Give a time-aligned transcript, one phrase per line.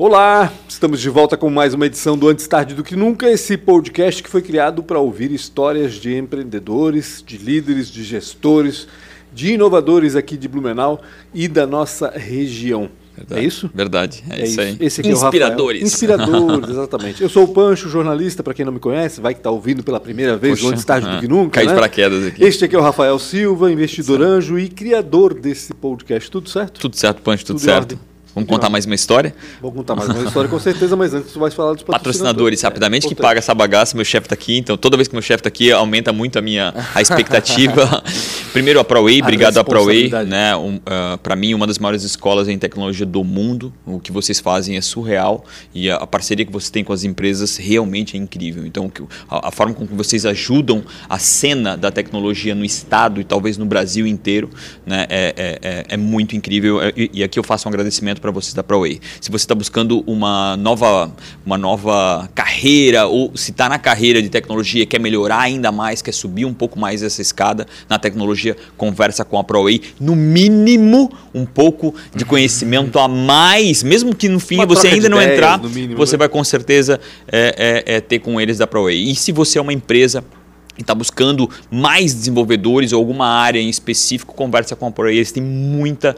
[0.00, 3.56] Olá, estamos de volta com mais uma edição do Antes Tarde do que Nunca, esse
[3.56, 8.86] podcast que foi criado para ouvir histórias de empreendedores, de líderes, de gestores,
[9.34, 11.02] de inovadores aqui de Blumenau
[11.34, 12.88] e da nossa região.
[13.16, 13.40] Verdade.
[13.40, 13.70] É isso?
[13.74, 14.76] Verdade, é, É isso aí.
[14.78, 15.82] Esse aqui Inspiradores.
[15.82, 16.28] É o Rafael.
[16.28, 17.20] Inspiradores, exatamente.
[17.24, 19.98] Eu sou o Pancho, jornalista, para quem não me conhece, vai que está ouvindo pela
[19.98, 21.60] primeira vez, Poxa, o Antes Tarde do ah, que Nunca.
[21.60, 21.74] de né?
[21.74, 22.44] paraquedas aqui.
[22.44, 26.30] Este aqui é o Rafael Silva, investidor anjo e criador desse podcast.
[26.30, 26.78] Tudo certo?
[26.78, 27.98] Tudo certo, Pancho, tudo, Tudo certo.
[28.34, 28.72] Vamos contar ordem.
[28.72, 29.34] mais uma história?
[29.60, 33.02] Vou contar mais uma história com certeza, mas antes tu vais falar dos Patrocinadores, rapidamente,
[33.02, 33.28] que É, importante.
[33.28, 33.96] paga essa bagaça.
[33.96, 36.42] Meu chefe está aqui, então toda vez que meu chefe está aqui, aumenta muito a
[36.42, 38.02] minha a expectativa.
[38.52, 40.10] Primeiro, a ProWay, A obrigado à ProWay.
[40.26, 40.54] Né?
[40.56, 40.78] Um,
[41.22, 43.72] Para mim, uma das maiores escolas em tecnologia do mundo.
[43.84, 47.04] O que vocês fazem é surreal e a, a parceria que você tem com as
[47.04, 48.64] empresas realmente é incrível.
[48.66, 53.20] Então, que- a, a forma com que vocês ajudam a cena da tecnologia no estado
[53.20, 54.48] e talvez no Brasil inteiro
[54.86, 55.06] né?
[55.08, 56.78] é, é, é- é muito incrível.
[56.96, 59.00] E, e aqui eu faço um agradecimento para vocês da ProWay.
[59.20, 61.12] Se você está buscando uma nova,
[61.44, 66.02] uma nova carreira ou se está na carreira de tecnologia e quer melhorar ainda mais,
[66.02, 69.80] quer subir um pouco mais essa escada na tecnologia, conversa com a ProWay.
[70.00, 75.08] No mínimo, um pouco de conhecimento a mais, mesmo que no fim Uma você ainda
[75.08, 76.18] não ideias, entrar, mínimo, você né?
[76.18, 77.00] vai com certeza
[77.30, 79.10] é, é, é, ter com eles da ProWay.
[79.10, 80.24] E se você é uma empresa
[80.78, 85.16] e está buscando mais desenvolvedores ou alguma área em específico, conversa com a ProWay.
[85.16, 86.16] Eles têm muita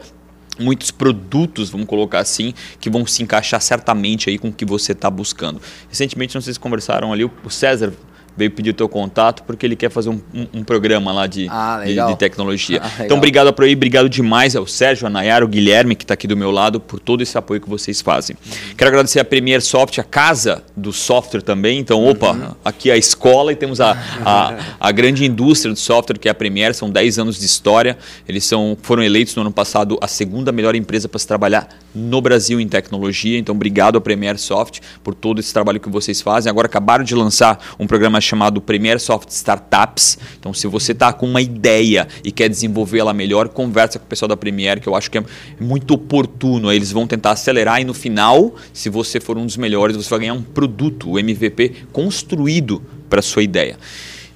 [0.59, 4.91] muitos produtos, vamos colocar assim, que vão se encaixar certamente aí com o que você
[4.91, 5.61] está buscando.
[5.89, 7.93] Recentemente, não sei se conversaram ali, o o César
[8.41, 11.47] veio pedir o teu contato porque ele quer fazer um, um- um programa lá de,
[11.49, 12.81] Ah, de- de tecnologia.
[12.99, 16.13] Ah, então, obrigado a Proí, obrigado demais ao Sérgio, a Nayara, o Guilherme, que está
[16.15, 18.35] aqui do meu lado, por todo esse apoio que vocês fazem.
[18.75, 21.79] Quero agradecer a Premier Soft, a casa do software também.
[21.79, 23.91] Então, opa, aqui é a escola e temos a,
[24.25, 27.97] a, a grande indústria do software, que é a Premier, são 10 anos de história.
[28.27, 32.19] Eles são, foram eleitos no ano passado a segunda melhor empresa para se trabalhar no
[32.21, 33.37] Brasil em tecnologia.
[33.37, 36.49] Então, obrigado a Premier Soft por todo esse trabalho que vocês fazem.
[36.49, 40.17] Agora acabaram de lançar um programa chamado Premier Soft Startups.
[40.39, 44.07] Então, se você está com uma ideia e quer desenvolver ela melhor, conversa com o
[44.07, 45.23] pessoal da Premier, que eu acho que é
[45.59, 46.69] muito oportuno.
[46.69, 50.09] Aí Eles vão tentar acelerar e no final, se você for um dos melhores, você
[50.09, 53.77] vai ganhar um produto, o MVP, construído para sua ideia.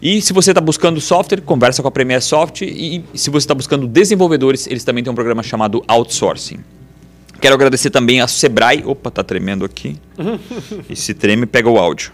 [0.02, 2.62] E se você está buscando software, conversa com a Premier Soft.
[2.62, 6.60] E se você está buscando desenvolvedores, eles também têm um programa chamado Outsourcing.
[7.40, 8.84] Quero agradecer também a Sebrae.
[8.86, 9.98] Opa, tá tremendo aqui.
[10.90, 12.12] E se treme, pega o áudio.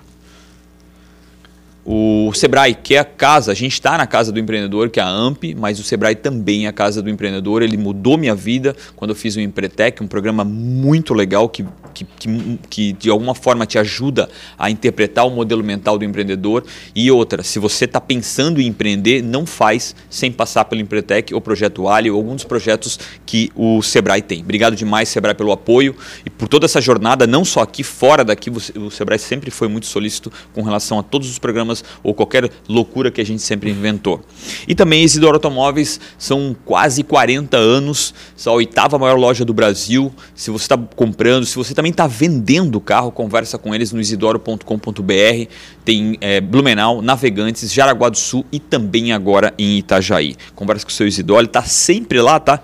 [1.84, 5.04] O Sebrae, que é a casa, a gente está na casa do empreendedor, que é
[5.04, 7.64] a AMP, mas o Sebrae também é a casa do empreendedor.
[7.64, 12.06] Ele mudou minha vida quando eu fiz o Empretec, um programa muito legal que, que,
[12.06, 16.64] que, que de alguma forma te ajuda a interpretar o modelo mental do empreendedor.
[16.96, 21.42] E outra, se você está pensando em empreender, não faz sem passar pelo Empretec ou
[21.42, 24.42] Projeto Ali ou algum dos projetos que o Sebrae tem.
[24.42, 28.50] Obrigado demais, Sebrae, pelo apoio e por toda essa jornada, não só aqui, fora daqui.
[28.50, 33.12] O Sebrae sempre foi muito solícito com relação a todos os programas ou qualquer loucura
[33.12, 34.24] que a gente sempre inventou.
[34.68, 40.14] E também Isidoro Automóveis são quase 40 anos, são a oitava maior loja do Brasil.
[40.36, 44.00] Se você está comprando, se você também está vendendo o carro, conversa com eles no
[44.00, 45.48] isidoro.com.br.
[45.84, 50.36] Tem é, Blumenau, Navegantes, Jaraguá do Sul e também agora em Itajaí.
[50.54, 52.60] Conversa com o seu Isidoro, ele está sempre lá, tá?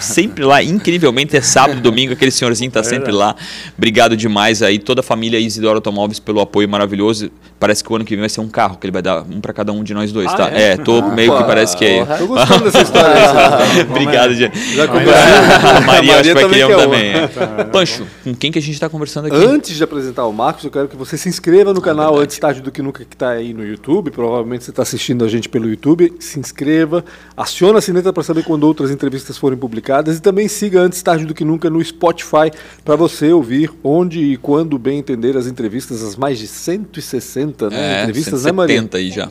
[0.00, 3.36] Sempre lá, incrivelmente, é sábado, domingo, aquele senhorzinho está sempre lá.
[3.76, 7.30] Obrigado demais aí, toda a família Isidoro Automóveis pelo apoio maravilhoso.
[7.60, 9.38] Parece que o ano que vem vai ser um carro, que ele vai dar um
[9.40, 10.50] para cada um de nós dois, Ah, tá?
[10.50, 10.72] é?
[10.72, 12.04] É, tô meio que parece que é.
[12.06, 13.14] Tô gostando dessa história.
[13.90, 14.74] Obrigado, gente.
[14.74, 15.86] Já A conversamos.
[15.86, 17.12] Maria, acho que vai querer um também.
[17.12, 17.64] é.
[17.70, 19.36] Pancho, com quem que a gente está conversando aqui?
[19.36, 22.24] Antes de apresentar o Marcos, eu quero que você se inscreva no canal verdade.
[22.24, 24.10] Antes Tarde do Que Nunca, que está aí no YouTube.
[24.10, 26.14] Provavelmente você está assistindo a gente pelo YouTube.
[26.18, 27.04] Se inscreva,
[27.36, 30.18] aciona a sineta para saber quando outras entrevistas forem publicadas.
[30.18, 32.50] E também siga Antes Tarde do Que Nunca no Spotify
[32.84, 37.76] para você ouvir onde e quando bem entender as entrevistas, as mais de 160 né,
[37.76, 38.80] É, entrevistas, né, Maria?
[38.80, 39.30] 170 aí já.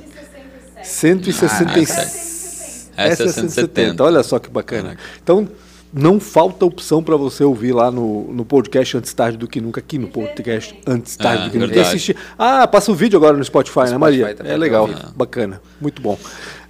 [0.84, 2.92] 166.
[2.96, 4.04] Essa é 170.
[4.04, 4.98] Olha só que bacana.
[5.24, 5.48] Então,
[5.94, 9.80] não falta opção para você ouvir lá no, no podcast Antes Tarde do Que Nunca,
[9.80, 11.72] aqui no podcast Antes Tarde Ah, do Que Nunca.
[11.72, 11.96] E verdade.
[11.96, 12.16] assistir.
[12.38, 14.36] Ah, passa o vídeo agora no Spotify, né, Spotify Maria?
[14.44, 16.18] É legal, bacana, muito bom.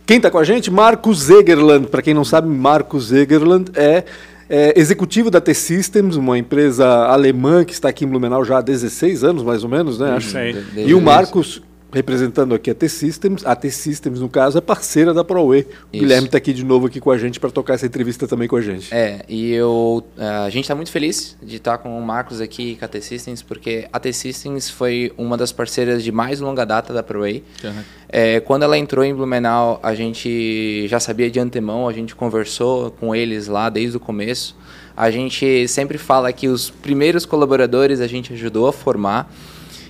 [0.05, 0.69] Quem está com a gente?
[0.71, 1.87] Marcos Zegerland.
[1.87, 4.03] Para quem não sabe, Marcos Zegerland é,
[4.49, 9.23] é executivo da T-Systems, uma empresa alemã que está aqui em Blumenau já há 16
[9.23, 10.11] anos, mais ou menos, né?
[10.11, 10.27] Acho.
[10.27, 10.65] Isso aí.
[10.75, 11.61] E o Marcos
[11.91, 13.45] representando aqui a T-Systems.
[13.45, 15.67] A T-Systems, no caso, é parceira da ProWay.
[15.93, 18.47] O Guilherme está aqui de novo aqui com a gente para tocar essa entrevista também
[18.47, 18.93] com a gente.
[18.93, 22.85] É, e eu, a gente está muito feliz de estar com o Marcos aqui com
[22.85, 27.43] a T-Systems, porque a T-Systems foi uma das parceiras de mais longa data da ProWay.
[27.63, 27.83] Uhum.
[28.09, 32.91] É, quando ela entrou em Blumenau, a gente já sabia de antemão, a gente conversou
[32.91, 34.55] com eles lá desde o começo.
[34.95, 39.31] A gente sempre fala que os primeiros colaboradores a gente ajudou a formar.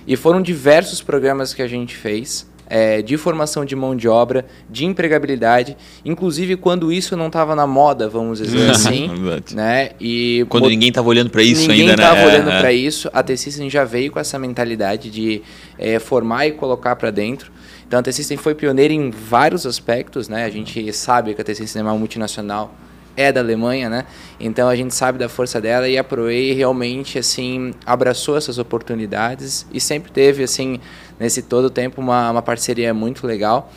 [0.06, 2.50] E foram diversos programas que a gente fez.
[2.74, 5.76] É, de formação de mão de obra, de empregabilidade,
[6.06, 9.10] inclusive quando isso não estava na moda, vamos dizer assim,
[9.52, 9.90] né?
[10.00, 12.02] E quando ninguém estava olhando para isso ninguém ainda, né?
[12.02, 13.10] Ninguém estava olhando é, para isso.
[13.12, 15.42] A T-System já veio com essa mentalidade de
[15.78, 17.52] é, formar e colocar para dentro.
[17.86, 20.46] Então a T-System foi pioneira em vários aspectos, né?
[20.46, 22.74] A gente sabe que a T-System é uma multinacional
[23.16, 24.06] é da Alemanha, né?
[24.40, 29.66] Então a gente sabe da força dela e a Proei realmente assim abraçou essas oportunidades
[29.72, 30.80] e sempre teve assim
[31.18, 33.70] nesse todo tempo uma, uma parceria muito legal.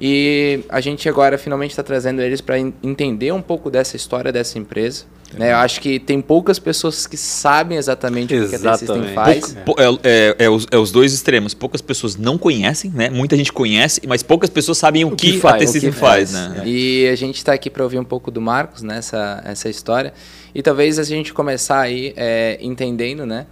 [0.00, 4.58] E a gente agora finalmente está trazendo eles para entender um pouco dessa história dessa
[4.58, 5.04] empresa
[5.38, 5.52] né?
[5.52, 8.56] Eu acho que tem poucas pessoas que sabem exatamente, exatamente.
[8.56, 9.56] o que a T-System faz.
[9.64, 11.54] Pouco, é, é, é, os, é, os, dois extremos.
[11.54, 13.08] Poucas pessoas não conhecem, né?
[13.10, 16.32] Muita gente conhece, mas poucas pessoas sabem o, o que, que faz, a T-System faz.
[16.32, 16.62] faz né?
[16.66, 20.12] E a gente está aqui para ouvir um pouco do Marcos nessa essa história.
[20.54, 23.46] E talvez a gente começar aí é, entendendo, né?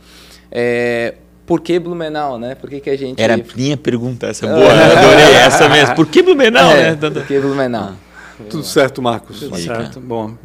[1.48, 2.54] Por que Blumenau, né?
[2.54, 3.20] Por que, que a gente...
[3.20, 4.62] Era a minha pergunta, essa é boa.
[4.62, 5.96] Eu adorei essa mesmo.
[5.96, 7.10] Por que Blumenau, é, né?
[7.10, 7.94] Por que Blumenau?
[8.48, 9.40] Tudo certo, Marcos.
[9.40, 9.98] Tudo certo.
[9.98, 10.36] Bom,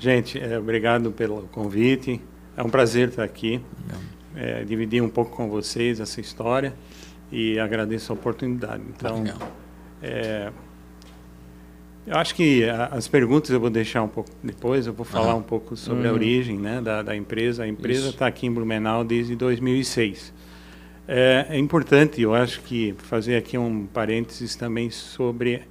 [0.00, 2.22] Gente, é, obrigado pelo convite.
[2.56, 3.60] É um prazer estar aqui,
[4.34, 6.72] é, dividir um pouco com vocês essa história
[7.30, 8.82] e agradeço a oportunidade.
[8.96, 9.22] Então,
[10.02, 10.50] é,
[12.06, 14.86] eu acho que as perguntas eu vou deixar um pouco depois.
[14.86, 15.40] Eu vou falar uhum.
[15.40, 16.14] um pouco sobre uhum.
[16.14, 17.64] a origem né, da, da, empresa.
[17.64, 20.32] A empresa está aqui em Blumenau desde 2006.
[21.12, 25.62] É, é, importante, eu acho que fazer aqui um parênteses também sobre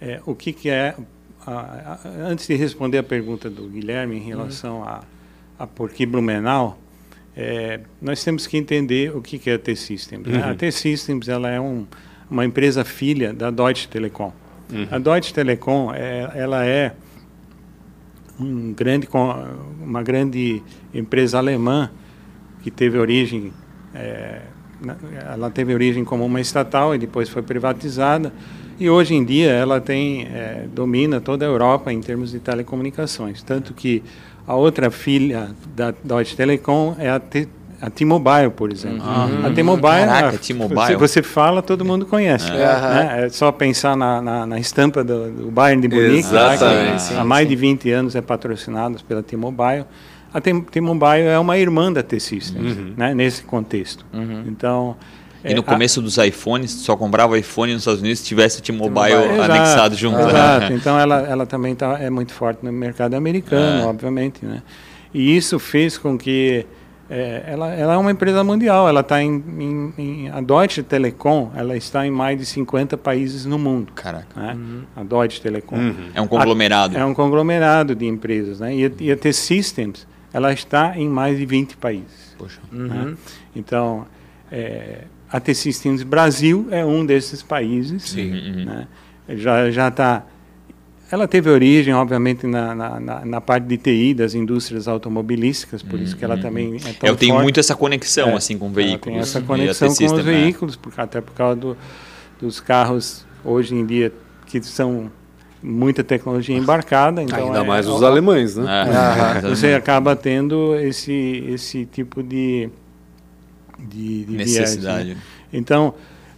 [0.00, 0.96] é, o que, que é
[1.46, 4.84] a, a, antes de responder a pergunta do Guilherme em relação uhum.
[4.84, 5.04] a,
[5.58, 6.78] a por que Blumenau,
[7.36, 10.26] é, nós temos que entender o que, que é a T-Systems.
[10.26, 10.42] Né?
[10.42, 10.56] A uhum.
[10.56, 11.86] T-Systems ela é um,
[12.30, 14.32] uma empresa filha da Deutsche Telekom.
[14.72, 14.88] Uhum.
[14.90, 16.94] A Deutsche Telekom é, ela é
[18.40, 19.06] um grande,
[19.78, 20.62] uma grande
[20.94, 21.90] empresa alemã
[22.62, 23.52] que teve origem
[23.94, 24.40] é,
[25.32, 28.32] ela teve origem como uma estatal e depois foi privatizada
[28.80, 33.42] e hoje em dia ela tem é, domina toda a Europa em termos de telecomunicações,
[33.42, 34.02] tanto que
[34.46, 37.46] a outra filha da Deutsche Telekom é a, T,
[37.78, 39.06] a T-Mobile, por exemplo.
[39.06, 39.46] Uhum.
[39.46, 40.80] A T-Mobile, Caraca, T-Mobile.
[40.80, 42.50] Você, você fala, todo mundo conhece.
[42.50, 43.24] É, né?
[43.26, 47.46] é só pensar na, na, na estampa do, do, Bayern de Munique, que há mais
[47.46, 49.84] de 20 anos é patrocinado pela T-Mobile.
[50.32, 52.94] A T-Mobile é uma irmã da T-Systems, uhum.
[52.96, 53.14] né?
[53.14, 54.04] nesse contexto.
[54.12, 54.44] Uhum.
[54.46, 54.96] Então,
[55.44, 56.02] e no é, começo a...
[56.02, 60.18] dos iPhones, só comprava iPhone nos Estados Unidos se tivesse T-Mobile anexado junto.
[60.18, 60.28] Né?
[60.28, 63.86] Exato, então ela, ela também tá, é muito forte no mercado americano, é.
[63.86, 64.44] obviamente.
[64.44, 64.62] Né?
[65.12, 66.66] E isso fez com que
[67.08, 71.50] é, ela, ela é uma empresa mundial, ela está em, em, em, A Deutsche Telekom
[71.56, 73.92] ela está em mais de 50 países no mundo.
[73.94, 74.40] Caraca.
[74.40, 74.52] Né?
[74.54, 74.82] Uhum.
[74.94, 75.76] A Deutsche Telekom.
[75.76, 76.10] Uhum.
[76.14, 76.96] É um conglomerado.
[76.96, 78.60] A, é um conglomerado de empresas.
[78.60, 78.76] Né?
[78.76, 82.34] E, e a T-Systems ela está em mais de 20 países.
[82.38, 82.60] Poxa.
[82.70, 83.02] Né?
[83.02, 83.16] Uhum.
[83.54, 84.06] Então,
[84.50, 88.02] é, a T-Systems Brasil é um desses países.
[88.04, 88.32] Sim.
[88.32, 88.64] Uhum.
[88.64, 88.88] Né?
[89.28, 90.24] Já já está.
[91.10, 96.04] Ela teve origem, obviamente, na, na, na, parte de TI das indústrias automobilísticas, por uhum.
[96.04, 96.40] isso que ela uhum.
[96.40, 97.42] também é tão Eu tenho forte.
[97.42, 99.00] muito essa conexão é, assim com veículos.
[99.02, 101.76] Tem essa conexão com os veículos, porque, até por causa do,
[102.40, 104.12] dos carros hoje em dia
[104.46, 105.10] que são
[105.62, 107.22] muita tecnologia embarcada.
[107.22, 108.64] Então Ainda é, mais os alemães, né?
[109.38, 112.70] É, você acaba tendo esse, esse tipo de
[113.88, 115.04] de, de necessidade.
[115.04, 115.22] Viés, né?
[115.52, 115.94] Então,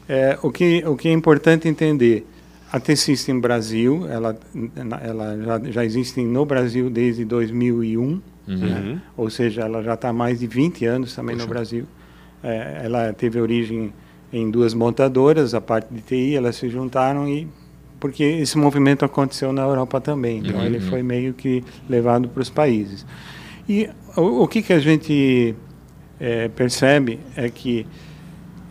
[0.09, 2.27] é, o, que, o que é importante entender,
[2.71, 4.39] a T-System Brasil, ela,
[5.03, 8.21] ela já, já existe no Brasil desde 2001, uhum.
[8.49, 9.01] né?
[9.17, 11.47] ou seja, ela já está há mais de 20 anos também Poxa.
[11.47, 11.87] no Brasil.
[12.43, 13.93] É, ela teve origem
[14.33, 17.47] em duas montadoras, a parte de TI, elas se juntaram e
[18.03, 20.67] porque esse movimento aconteceu na Europa também, então uhum.
[20.67, 23.07] ele foi meio que levado para os países.
[23.69, 25.55] E o, o que que a gente
[26.19, 27.87] é, percebe é que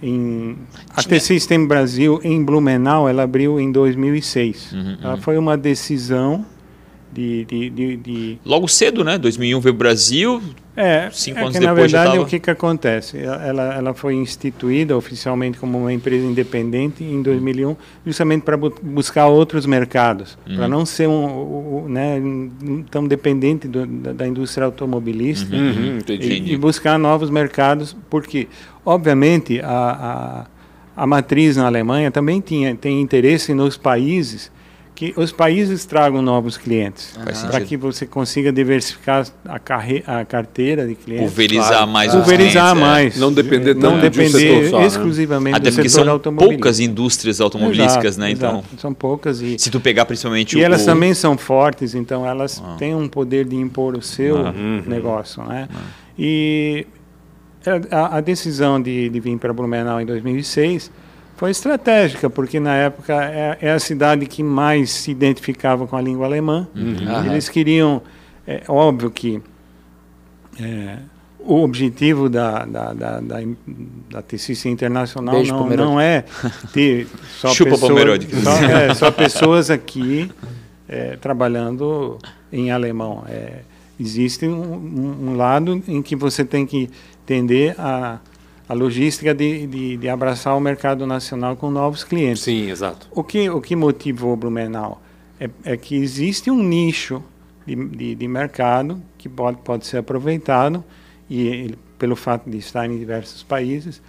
[0.03, 0.57] em,
[0.93, 4.73] a T-System Brasil, em Blumenau, ela abriu em 2006.
[4.73, 5.21] Uhum, ela uhum.
[5.21, 6.45] foi uma decisão
[7.13, 9.17] de, de, de, de, Logo cedo, né?
[9.17, 10.43] 2001 veio o Brasil,
[10.75, 12.21] é, cinco é anos que, depois na verdade, tava...
[12.23, 13.17] o que, que acontece?
[13.17, 17.75] Ela, ela foi instituída oficialmente como uma empresa independente em 2001,
[18.05, 20.55] justamente para bu buscar outros mercados, uhum.
[20.55, 22.21] para não ser um, um, né,
[22.89, 25.99] tão dependente do, da, da, indústria automobilística uhum.
[26.07, 28.47] e, e, buscar novos mercados, porque,
[28.85, 30.61] obviamente, a, a
[30.95, 34.51] a matriz na Alemanha também tinha, tem interesse nos países
[35.01, 37.17] que os países tragam novos clientes,
[37.49, 41.25] para que você consiga diversificar a, carre a carteira de clientes.
[41.25, 41.87] Pulverizar claro.
[41.91, 43.17] mais Pulverizar clientes, mais.
[43.17, 43.19] É.
[43.19, 44.85] Não depender Não tanto depender de um setor só, né?
[44.85, 46.61] exclusivamente Até do porque setor são automobilístico.
[46.61, 48.29] poucas indústrias automobilísticas, Exato, né?
[48.31, 48.67] Então, exato.
[48.79, 50.63] São poucas e, se tu pegar principalmente e o...
[50.63, 52.75] elas também são fortes, então elas Ah.
[52.77, 54.83] têm um poder de impor o seu Uhum.
[54.85, 55.67] negócio, né?
[56.15, 56.85] E
[57.89, 60.91] a, a decisão de, de vir para Blumenau em 2006
[61.41, 66.01] foi estratégica, porque na época é, é a cidade que mais se identificava com a
[66.01, 66.67] língua alemã.
[66.77, 67.31] Aham.
[67.31, 67.99] Eles queriam,
[68.45, 69.41] é óbvio que
[70.61, 70.97] é,
[71.39, 73.37] o objetivo da, da, da, da,
[74.11, 76.23] da TCC Internacional Beijo não, não é
[76.71, 77.07] ter
[77.39, 78.27] só Chupa, Pomerode.
[78.43, 80.29] só, é, só pessoas aqui
[80.87, 82.19] é, trabalhando
[82.53, 83.23] em alemão.
[83.27, 83.61] É,
[83.99, 86.87] existe um, um- um lado em que você tem que
[87.23, 88.19] entender a,
[88.71, 92.43] a logística de, de, de abraçar o mercado nacional com novos clientes.
[92.43, 93.07] Sim, exato.
[93.11, 95.01] O que, o que motivou Blumenau
[95.39, 97.21] é, é que existe um nicho
[97.65, 100.81] de, de, de mercado que pode, pode ser aproveitado
[101.29, 104.01] e ele, pelo fato de estar em diversos países,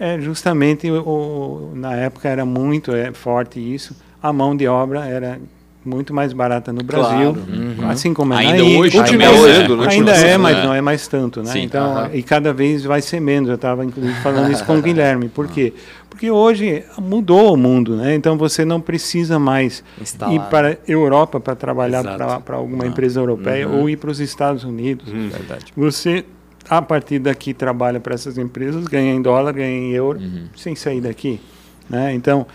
[0.00, 3.96] é justamente o, o- na época era muito é, forte isso.
[4.20, 5.40] A mão de obra era
[5.88, 7.34] muito mais barata no Brasil,
[7.76, 7.90] Claro.
[7.90, 8.78] assim como é na Ainda Índia.
[8.78, 9.86] hoje Ainda é, é, né?
[9.88, 10.62] ainda é, mas né?
[10.64, 11.50] não é mais tanto, né?
[11.52, 11.62] Sim.
[11.62, 13.48] Então, e cada vez vai ser menos.
[13.48, 15.28] Eu estava inclusive falando isso com o Guilherme.
[15.28, 15.72] Por quê?
[16.10, 18.14] Porque hoje mudou o mundo, né?
[18.14, 20.34] Então você não precisa mais Instalar.
[20.34, 22.02] ir para a Europa para trabalhar
[22.44, 25.08] para alguma empresa europeia ou ir para os Estados Unidos.
[25.08, 25.66] Verdade.
[25.76, 26.24] Você
[26.68, 30.48] a partir daqui trabalha para essas empresas, ganha em dólar, ganha em euro, Uhum.
[30.54, 31.40] sem sair daqui,
[31.88, 32.12] né?
[32.12, 32.46] Então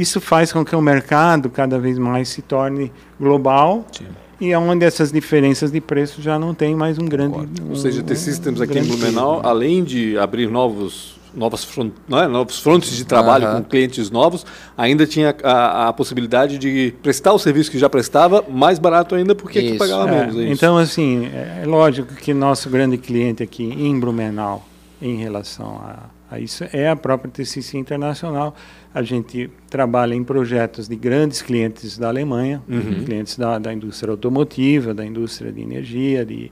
[0.00, 4.06] isso faz com que o mercado cada vez mais se torne global Sim.
[4.40, 7.36] e onde essas diferenças de preço já não tem mais um grande.
[7.68, 9.48] Ou seja, um- T-Systems um aqui em Blumenau, né?
[9.48, 12.26] além de abrir novos, novas front, não é?
[12.26, 14.44] novos frontes de trabalho com clientes novos,
[14.76, 19.34] ainda tinha a, a possibilidade de prestar o serviço que já prestava mais barato ainda
[19.34, 19.78] porque aqui Isso.
[19.78, 20.36] pagava É, menos.
[20.36, 20.52] é isso.
[20.52, 24.66] então, assim, é lógico que nosso grande cliente aqui em Blumenau,
[25.00, 28.54] em relação a isso, é a própria TCC Internacional.
[28.94, 33.04] A gente trabalha em projetos de grandes clientes da Alemanha, Uhum.
[33.04, 36.50] clientes da, da indústria automotiva, da indústria de energia, de,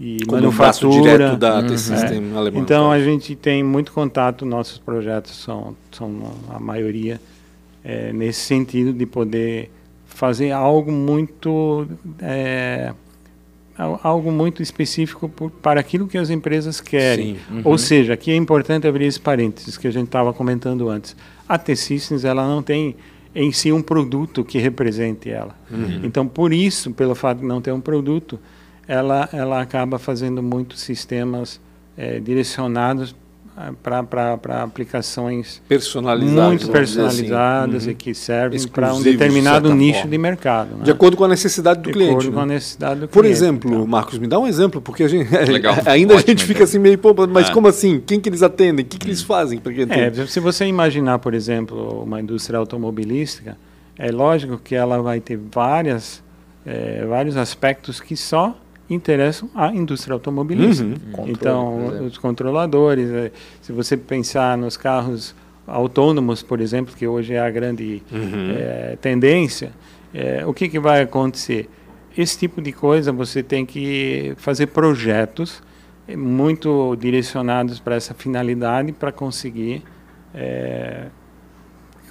[0.00, 1.02] de como um manufatura.
[1.02, 1.66] direto da Uhum.
[1.68, 2.58] T-System alemã.
[2.60, 2.92] Então tá?
[2.94, 7.20] a gente tem muito contato, nossos projetos são, são a maioria
[7.84, 9.70] é, nesse sentido de poder
[10.06, 11.86] fazer algo muito
[12.20, 12.92] é,
[13.76, 17.36] algo muito específico por- para aquilo que as empresas querem.
[17.36, 17.60] Sim.
[17.64, 21.16] Ou seja, aqui é importante abrir esse parênteses que a gente estava comentando antes.
[21.48, 22.94] A T-Systems ela não tem
[23.34, 25.56] em si um produto que represente ela.
[26.04, 28.38] Então, por isso, pelo fato de não ter um produto,
[28.86, 31.58] ela, ela acaba fazendo muitos sistemas
[31.96, 33.14] eh, direcionados
[33.82, 36.48] para aplicações personalizados.
[36.48, 36.72] muito assim.
[36.72, 37.90] personalizadas Uhum.
[37.90, 40.10] e que servem para um de determinado certa nicho forma.
[40.10, 40.76] de mercado.
[40.76, 40.84] né?
[40.84, 42.10] De acordo com a necessidade do De cliente.
[42.12, 42.34] acordo né?
[42.34, 43.86] com a necessidade do Por cliente, exemplo, então.
[43.86, 46.64] Marcos, me dá um exemplo, porque a gente, Legal, ainda a ótimo gente fica exemplo.
[46.64, 47.52] assim meio, pô, mas Ah.
[47.52, 48.02] como assim?
[48.04, 48.84] Quem que eles atendem?
[48.84, 49.58] O que, que eles fazem?
[49.58, 53.56] Porque É, tem- se você imaginar, por exemplo, uma indústria automobilística,
[53.98, 56.22] é lógico que ela vai ter várias,
[56.66, 58.56] eh, vários aspectos que só
[58.92, 60.88] interessam à indústria automobilística.
[60.88, 61.12] Uhum.
[61.12, 65.34] Controle, Então, os controladores, eh, se você pensar nos carros
[65.66, 68.50] autônomos, por exemplo, que hoje é a grande Uhum.
[68.56, 69.70] eh, tendência,
[70.14, 71.68] eh, o que, que vai acontecer?
[72.16, 75.62] Esse tipo de coisa você tem que fazer projetos
[76.08, 79.82] eh, muito direcionados para essa finalidade para conseguir
[80.34, 81.06] eh,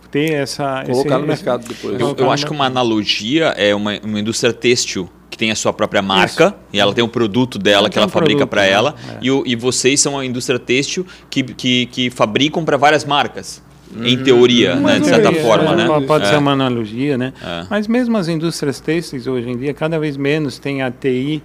[0.10, 2.00] ter essa Colocar no esse- mercado depois.
[2.00, 5.72] Eu, eu acho que uma analogia é uma, uma indústria têxtil que tem a sua
[5.74, 8.70] própria marca e ela tem um produto dela Ela que ela um fabrica para né?
[8.70, 9.18] ela É.
[9.22, 13.64] e, o- e vocês são a indústria têxtil que, que, que fabricam para várias marcas,
[14.04, 15.86] em teoria, né, de certa É, forma, né?
[15.88, 16.30] Pode, pode É.
[16.30, 17.34] ser uma analogia, né?
[17.42, 17.66] É.
[17.70, 21.42] Mas mesmo as indústrias têxteis hoje em dia, cada vez menos tem a TI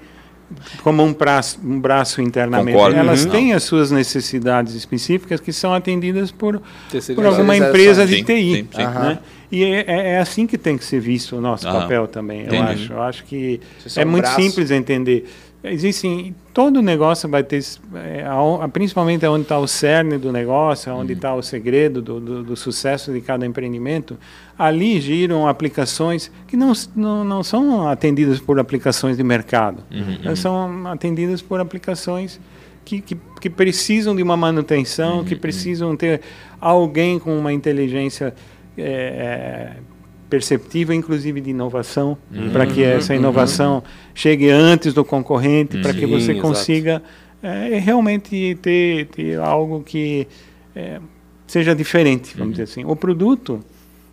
[0.85, 2.73] como um braço, um braço internamente.
[2.77, 2.97] Concordo.
[2.99, 3.31] Elas Uhum.
[3.33, 6.63] têm as suas necessidades específicas que são atendidas por,
[7.17, 8.55] por alguma empresa de Sim, TI.
[8.55, 8.83] sim, sim.
[8.85, 9.19] né?
[9.51, 11.81] E é, é- é assim que tem que ser visto o nosso Aham.
[11.83, 12.63] papel também, eu Entendi.
[12.73, 12.93] acho.
[12.93, 13.61] Eu acho que
[13.97, 14.41] é um muito braço.
[14.43, 15.27] simples entender.
[15.65, 17.61] Existem, todo negócio vai ter,
[17.95, 18.25] é,
[18.73, 23.13] principalmente onde está o cerne do negócio, onde está o segredo do, do, do sucesso
[23.13, 24.17] de cada empreendimento,
[24.57, 29.83] ali giram aplicações que não, não, não são atendidas por aplicações de mercado,
[30.25, 32.39] elas são atendidas por aplicações
[32.85, 36.21] que, que, que precisam de uma manutenção, que precisam ter
[36.61, 38.33] alguém com uma inteligência
[38.79, 39.73] é,
[40.29, 42.19] perceptível, inclusive de inovação,
[42.53, 43.83] para que essa inovação
[44.15, 47.03] chegue antes do concorrente, para que você consiga
[47.43, 50.27] é, realmente ter, ter algo que
[50.75, 51.01] é,
[51.47, 52.85] seja diferente, vamos dizer assim.
[52.85, 53.61] O produto,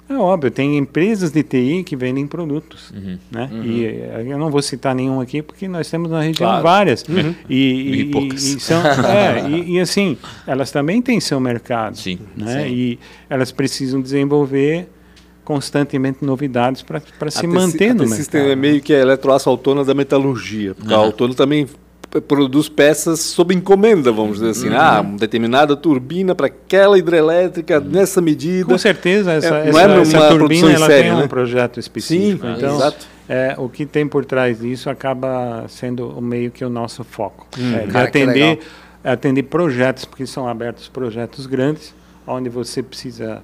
[0.10, 2.93] é óbvio, tem empresas de TI que vendem produtos,
[3.31, 3.50] né?
[3.63, 6.63] E eh, eu não vou citar nenhum aqui porque nós temos na região Claro.
[6.63, 7.03] várias.
[7.50, 8.43] E, E e, poucas.
[8.43, 12.19] e são, é, e, e assim, elas também têm seu mercado, Sim.
[12.38, 12.63] né?
[12.63, 12.69] Sim.
[12.74, 14.88] E elas precisam desenvolver
[15.43, 18.38] constantemente novidades para se A manter a no mercado.
[18.38, 20.74] é meio que a eletroaço autônoma da metalurgia.
[20.74, 21.67] Porque a autônoma também
[22.22, 24.70] produz peças sob encomenda, vamos dizer assim.
[24.74, 28.65] Ah, uma determinada turbina para aquela hidrelétrica nessa medida.
[28.65, 31.24] Com certeza, essa, É, não essa, é uma essa produção turbina ela série, tem né?
[31.24, 32.48] um projeto Sim, específico.
[32.48, 33.08] então, exato.
[33.27, 37.48] é, o que tem por trás disso acaba sendo o meio que o nosso foco.
[37.58, 37.75] Hum.
[37.75, 38.60] É, de Cara, atender,
[39.03, 41.93] é atender projetos, porque são abertos projetos grandes,
[42.25, 43.41] onde você precisa,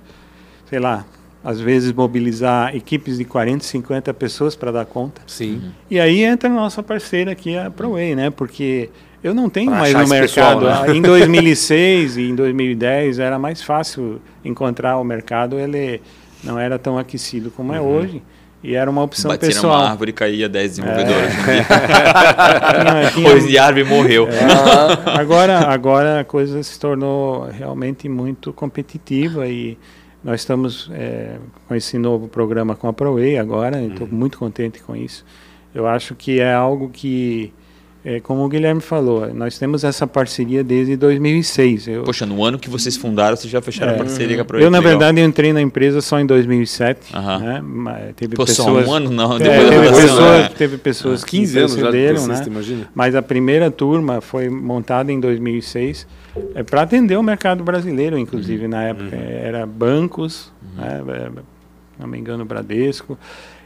[0.69, 1.05] sei lá,
[1.43, 5.21] às vezes mobilizar equipes de 40, 50 pessoas para dar conta.
[5.25, 5.61] Sim.
[5.89, 8.29] E aí entra a nossa parceira aqui, a ProWay, né?
[8.29, 8.89] Porque
[9.23, 10.87] eu não tenho Pra mais no esse pessoal, mercado.
[10.87, 10.95] né?
[10.97, 16.01] Em 2006 e em 2010 era mais fácil encontrar o mercado, ele
[16.43, 18.21] não era tão aquecido como é hoje.
[18.61, 19.77] E era uma opção Batia pessoal.
[19.77, 21.31] numa árvore e caía 10 desenvolvedores.
[21.47, 24.27] Tinha- tinha- Pois de árvore morreu.
[24.27, 25.17] É.
[25.17, 29.77] agora, agora a coisa se tornou realmente muito competitiva e
[30.23, 31.35] nós estamos é,
[31.67, 35.23] com esse novo programa com a ProWay agora, estou muito contente com isso.
[35.73, 37.53] Eu acho que é algo que,
[38.03, 41.87] é, como o Guilherme falou, nós temos essa parceria desde 2006.
[41.87, 43.97] Eu, Poxa, no ano que vocês fundaram, vocês já fecharam É.
[43.97, 44.91] parceria com a eu Projeto na Legal.
[44.91, 47.15] verdade, entrei na empresa só em 2007.
[47.15, 47.39] Aham.
[47.39, 47.61] Né?
[47.63, 50.49] Mas Teve Pô, só pessoas, um ano não, É, depois da teve, pessoas, né?
[50.57, 52.43] teve pessoas que 15 anos já de precederam, né?
[52.47, 52.89] Imagina.
[52.95, 56.05] Mas a primeira turma foi montada em 2006
[56.55, 61.29] é, para atender o mercado brasileiro, inclusive na época era bancos, né, é,
[61.99, 63.17] não me engano, Bradesco.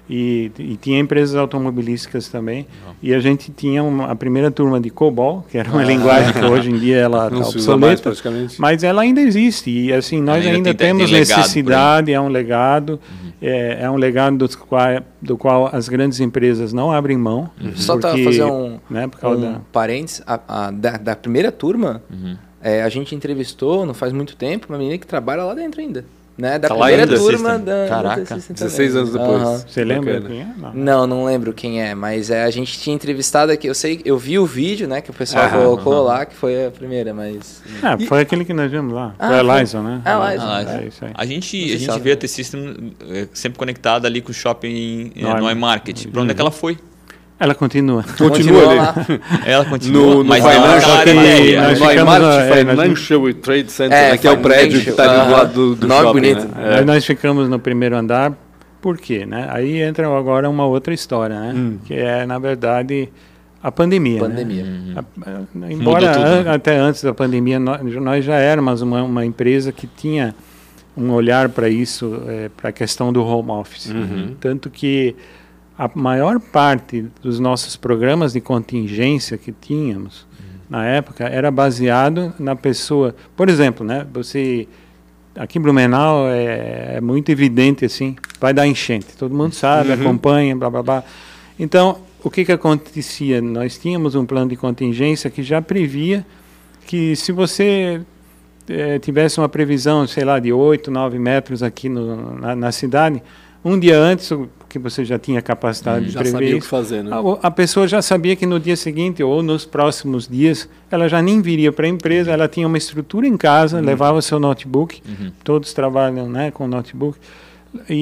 [0.09, 2.67] E, e tinha empresas automobilísticas também.
[3.01, 6.43] E a gente tinha uma, a primeira turma de COBOL, que era uma linguagem que
[6.43, 8.01] hoje em dia ela Não está se usa mais obsoleta.
[8.03, 8.59] praticamente.
[8.59, 11.37] Mas ela ainda existe e assim nós Ainda ainda, tem- tem temos legado aí.
[11.37, 12.99] necessidade, é um legado,
[13.41, 14.87] é, é um legado do qual,
[15.21, 17.49] do qual as grandes empresas não abrem mão.
[17.75, 21.15] Só para porque, fazer um, né, por causa um da, parênteses, a, a- da, da
[21.15, 22.35] primeira turma, Uhum.
[22.63, 26.03] É, a gente entrevistou, não faz muito tempo, uma menina que trabalha lá dentro ainda.
[26.35, 26.57] Né?
[26.57, 29.01] Da Tá primeira turma da, Caraca, da T-System 16 também.
[29.03, 29.41] anos depois.
[29.43, 29.57] Aham.
[29.67, 30.47] Você lembra quem é?
[30.57, 30.73] Não.
[30.73, 34.17] Não, não lembro quem é, mas é, a gente tinha entrevistado aqui, eu sei, eu
[34.17, 37.61] vi o vídeo, né, que o pessoal Aham, colocou lá, que foi a primeira, mas...
[37.83, 39.13] Ah, foi aquele que nós vimos lá.
[39.19, 39.59] Ah, foi a.
[39.59, 40.01] Lyson, né?
[40.03, 40.45] Ah, Lyson.
[40.47, 41.11] Ah, É isso aí.
[41.13, 45.21] A gente, a gente vê a T-System eh, sempre conectada ali com o shopping eh,
[45.21, 45.51] No no iMarket.
[45.55, 46.07] iMarket.
[46.11, 46.79] Pra onde é que ela foi?
[47.39, 48.03] Ela continua.
[48.17, 48.77] Continua ali.
[48.79, 48.95] lá.
[49.45, 51.61] Ela continua, No, no mas não Financial, que aérea.
[51.61, 54.89] nós no ficamos, iMarket é, Financial Trade Center, É, né, que é o prédio que
[54.91, 56.11] está ali do Financial, lado do, do shopping.
[56.13, 56.47] bonito.
[56.55, 56.75] Né?
[56.77, 58.31] Aí nós ficamos no primeiro andar,
[58.81, 59.25] por quê?
[59.25, 59.47] Né?
[59.49, 61.53] Aí entra agora uma outra história, né?
[61.55, 61.77] Hum.
[61.85, 63.09] Que é, na verdade,
[63.61, 64.21] a pandemia.
[64.21, 64.27] né?
[64.29, 64.63] Pandemia.
[64.63, 64.93] Uhum.
[65.65, 66.51] A- embora tudo, an- né?
[66.53, 70.33] até antes da pandemia nós, nós já éramos uma, uma empresa que tinha
[70.95, 72.21] um olhar para isso,
[72.55, 73.87] para a questão do home office.
[73.87, 74.35] Uhum.
[74.39, 75.15] Tanto que
[75.83, 80.25] a maior parte dos nossos programas de contingência que tínhamos
[80.69, 83.13] na época era baseado na pessoa.
[83.35, 84.07] Por exemplo, né?
[84.13, 84.67] Você
[85.35, 89.07] aqui em Blumenau é, é muito evidente assim, vai dar enchente.
[89.17, 89.95] Todo mundo sabe, Uhum.
[90.01, 91.03] acompanha, blá blá blá.
[91.59, 93.41] Então, o que que acontecia?
[93.41, 96.25] Nós tínhamos um plano de contingência que já previa
[96.87, 98.01] que se você
[98.69, 103.21] eh, tivesse uma previsão, sei lá, de 8, 9 metros aqui no, na, na cidade,
[103.65, 104.31] um dia antes,
[104.77, 107.11] o que você já tinha capacidade de Já prever sabia o que fazer, né?
[107.13, 111.21] a, a pessoa já sabia que no dia seguinte ou nos próximos dias ela já
[111.21, 113.83] nem viria para a empresa, ela tinha uma estrutura em casa, Uhum.
[113.85, 115.31] levava seu notebook, Uhum.
[115.43, 117.17] todos trabalham né, com notebook,
[117.89, 117.95] e,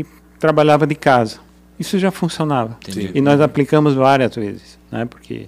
[0.00, 0.06] e
[0.38, 1.38] trabalhava de casa.
[1.78, 2.76] Isso já funcionava.
[2.88, 3.10] Entendi.
[3.14, 5.46] E nós aplicamos várias vezes, né, porque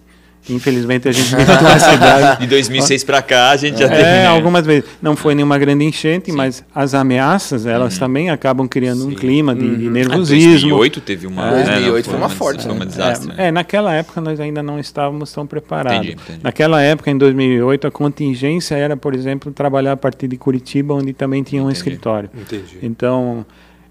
[0.49, 4.01] infelizmente a gente vive numa cidade De 2006 pra cá, a gente já teve...
[4.01, 4.27] é, né?
[4.27, 4.85] algumas vezes.
[5.03, 9.17] Não foi nenhuma grande enchente, mas as ameaças, elas também acabam criando um Sim.
[9.17, 10.51] clima de, de Ah, nervosismo.
[10.71, 11.49] 2008 teve uma...
[11.49, 12.77] É, né, 2008 não foi uma forte, Foi né?
[12.79, 13.29] uma desastre.
[13.29, 13.35] né?
[13.39, 16.07] É, é, naquela época nós ainda não estávamos tão preparados.
[16.09, 16.41] Entendi, entendi.
[16.43, 21.13] Naquela época, em 2008, a contingência era, por exemplo, trabalhar a partir de Curitiba, onde
[21.13, 21.79] também tinha um Entendi.
[21.79, 22.31] escritório.
[22.35, 22.79] Entendi.
[22.83, 23.45] Então,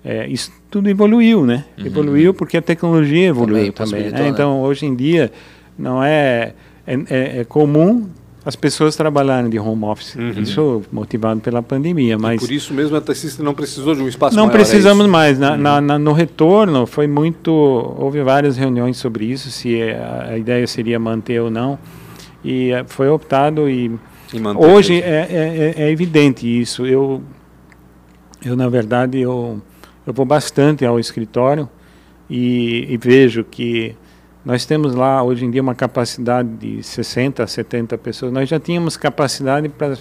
[0.03, 1.65] é, isso tudo evoluiu, né?
[1.77, 1.85] Uhum.
[1.85, 4.11] Evoluiu porque a tecnologia evoluiu Também, também.
[4.11, 4.19] né?
[4.23, 4.27] né?
[4.29, 5.31] Então, hoje em dia,
[5.77, 6.53] não é,
[6.85, 8.07] é, é- é comum
[8.45, 10.15] as pessoas trabalharem de home office.
[10.15, 10.31] Uhum.
[10.41, 14.37] Isso motivado pela pandemia, mas Por isso mesmo a T-System não precisou de um espaço
[14.37, 15.11] não maior, é precisamos isso?
[15.11, 15.37] mais.
[15.37, 17.51] Na, na- na- no retorno foi muito.
[17.51, 21.77] Houve várias reuniões sobre isso, se a, a ideia seria manter ou não.
[22.43, 23.91] E eh, foi optado e
[24.33, 26.85] E hoje é, é- é- é evidente isso.
[26.85, 27.21] Eu,
[28.45, 29.61] eu na verdade, eu,
[30.05, 31.67] eu vou bastante ao escritório
[32.29, 33.93] e, e vejo que
[34.47, 38.31] nós temos lá hoje em dia uma capacidade de 60 a 70 pessoas.
[38.31, 39.97] Nós já tínhamos capacidade para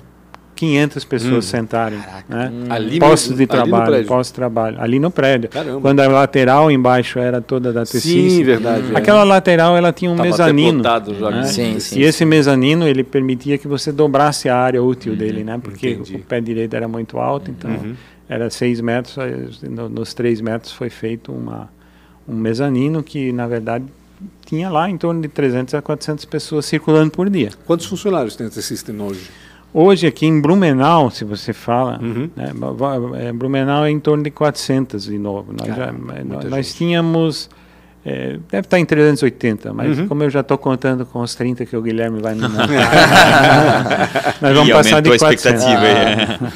[0.55, 1.99] 500 pessoas sentarem.
[2.29, 2.51] Né?
[2.71, 5.51] Ali Postos mesmo, de ali trabalho, postos de trabalho, ali no prédio.
[5.51, 5.81] Caramba.
[5.83, 8.03] Quando a lateral embaixo era toda da Tessis.
[8.33, 8.95] Sim, verdade.
[8.95, 8.97] é.
[8.97, 10.83] Aquela lateral ela tinha um Tava mezanino.
[10.83, 11.31] já.
[11.31, 11.43] né?
[11.45, 11.99] Sim, sim.
[11.99, 15.59] E esse mezanino ele permitia que você dobrasse a área útil dele, né?
[15.63, 16.15] Porque Entendi.
[16.15, 16.21] Uhum.
[16.21, 17.71] o pé direito era muito alto, então
[18.29, 19.19] era seis metros.
[19.19, 19.35] aí
[19.69, 21.69] no- Nos três metros foi feito uma,
[22.27, 23.85] um mezanino que na verdade
[24.45, 27.51] tinha lá em torno de 300 a 400 pessoas circulando por dia.
[27.67, 29.29] Quantos funcionários tem esse System hoje?
[29.75, 32.31] Hoje aqui em Blumenau, se você fala, Uhum.
[32.35, 32.53] né,
[33.19, 35.53] é, Blumenau é em torno de 400 de novo.
[35.53, 36.79] Nós, já- Caramba, muita nós gente.
[36.79, 37.51] tínhamos,
[38.05, 40.09] é, deve estar em 380, mas Uhum.
[40.09, 42.41] como eu já estou contando com os 30 que o Guilherme vai me
[44.41, 45.63] nós vamos e passar de aumentou a 400.
[45.63, 46.51] expectativa aí.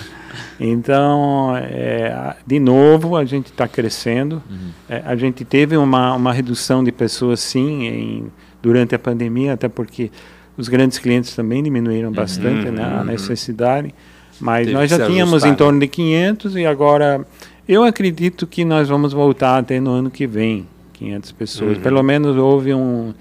[0.61, 4.43] Então, é, de novo, a gente está crescendo.
[4.89, 8.27] É, a gente teve uma, uma redução de pessoas, sim, em-
[8.63, 10.11] durante a pandemia, até porque
[10.59, 13.95] os grandes clientes também diminuíram bastante né, a necessidade.
[14.39, 17.27] Mas nós já tínhamos ajustar, em torno de 500 e agora
[17.67, 21.77] eu acredito que nós vamos voltar até no ano que vem 500 pessoas.
[21.77, 21.83] Uhum.
[21.83, 23.15] Pelo menos houve um,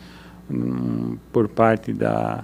[0.52, 2.44] um por parte da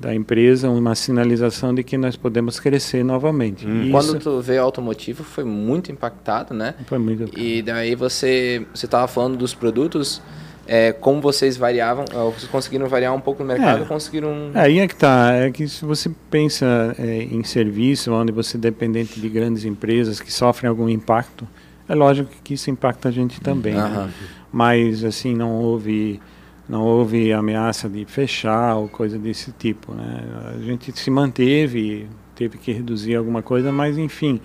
[0.00, 3.66] da empresa uma sinalização de que nós podemos crescer novamente.
[3.66, 6.74] E Quando isso tu veio automotivo, foi muito impactado, né?
[6.86, 10.22] foi muito E daí você você estava falando dos produtos,
[10.66, 13.86] é, como vocês variavam, ó, vocês conseguiram variar um pouco no mercado, É.
[13.86, 14.50] conseguiram...
[14.54, 18.60] Aí é que tá, é que se você pensa é, em serviço, onde você é
[18.60, 21.48] dependente de grandes empresas que sofrem algum impacto,
[21.88, 23.74] é lógico que isso impacta a gente também.
[23.74, 23.80] né?
[23.80, 24.10] Aham.
[24.52, 26.20] Mas assim não houve
[26.68, 30.22] não houve ameaça de fechar ou coisa desse tipo, né?
[30.56, 34.40] A gente se manteve, teve que reduzir alguma coisa, mas enfim,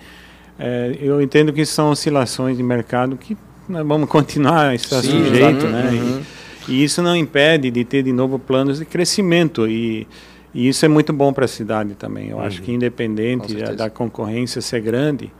[0.58, 3.36] é, eu entendo que são oscilações de mercado que
[3.68, 5.90] nós vamos continuar a estar sujeito, né?
[5.94, 6.22] E- Uhum.
[6.66, 10.06] E isso não impede de ter de novo planos de crescimento e,
[10.54, 12.30] e isso é muito bom para a cidade também.
[12.30, 15.30] Eu acho que independente da concorrência ser grande,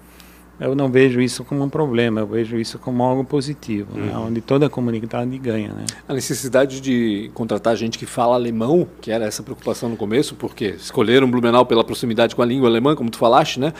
[0.60, 4.16] eu não vejo isso como um problema, eu vejo isso como algo positivo, né?
[4.16, 5.68] onde toda a comunidade ganha.
[5.68, 5.84] Né?
[6.08, 10.66] A necessidade de contratar gente que fala alemão, que era essa preocupação no começo, porque
[10.66, 13.72] escolheram Blumenau pela proximidade com a língua alemã, como tu falaste, né?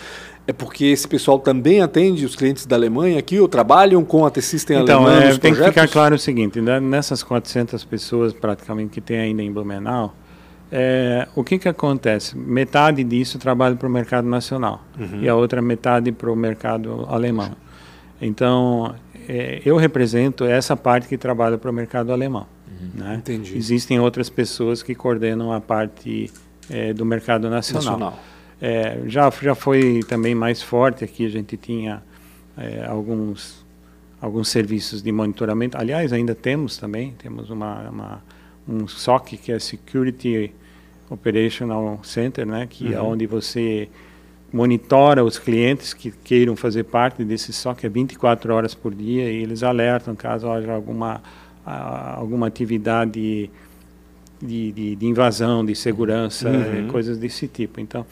[0.47, 4.31] É porque esse pessoal também atende os clientes da Alemanha aqui ou trabalham com a
[4.31, 8.35] T-System Então, alemã é, nos tem que ficar claro o seguinte, né, nessas 400 pessoas
[8.35, 10.15] praticamente que tem ainda em Blumenau,
[10.71, 12.37] é, o que, que acontece?
[12.37, 15.23] Metade disso trabalha para o mercado nacional Uhum.
[15.23, 17.53] e a outra metade para o mercado alemão.
[18.21, 18.95] Então,
[19.29, 22.47] é, eu represento essa parte que trabalha para o mercado alemão.
[22.95, 23.11] Né?
[23.11, 23.15] Uhum.
[23.15, 23.57] Entendi.
[23.57, 26.31] Existem outras pessoas que coordenam a parte
[26.71, 27.99] é, do mercado nacional.
[27.99, 28.21] Nacional.
[28.61, 32.03] É, já, já foi também mais forte aqui, a gente tinha
[32.57, 33.65] é, alguns,
[34.21, 35.77] alguns serviços de monitoramento.
[35.77, 38.23] Aliás, ainda temos também, temos uma, uma,
[38.69, 40.53] um SOC, que é Security
[41.11, 43.89] Operational Center, né, que é onde você
[44.53, 49.43] monitora os clientes que queiram fazer parte desse SOC, é 24 horas por dia, e
[49.43, 51.21] eles alertam caso haja alguma,
[51.67, 53.51] a- alguma atividade
[54.41, 56.89] de, de, de invasão, de segurança, Uhum.
[56.89, 57.81] coisas desse tipo.
[57.81, 58.07] Então,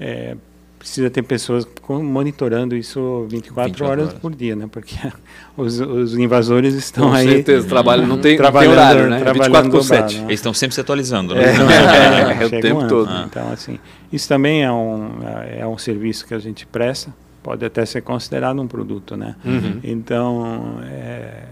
[0.00, 0.36] é,
[0.84, 4.18] precisa ter pessoas com- monitorando isso 24, 24 horas, horas.
[4.20, 4.68] por dia, né?
[4.70, 4.94] Porque
[5.56, 9.16] os, os invasores estão Com aí certeza, trabalho, não tem, não tem trabalhando, horário, né?
[9.16, 10.20] É trabalhando 24 por dobrado, 7.
[10.20, 10.24] né?
[10.28, 12.42] Eles estão sempre se atualizando, É, né?
[12.42, 13.10] É, o chega tempo um todo.
[13.26, 13.78] Então, assim,
[14.12, 15.10] isso também é um,
[15.58, 17.10] é um serviço que a gente presta,
[17.42, 19.36] pode até ser considerado um produto, né?
[19.42, 19.80] Uhum.
[19.82, 21.44] Então, é,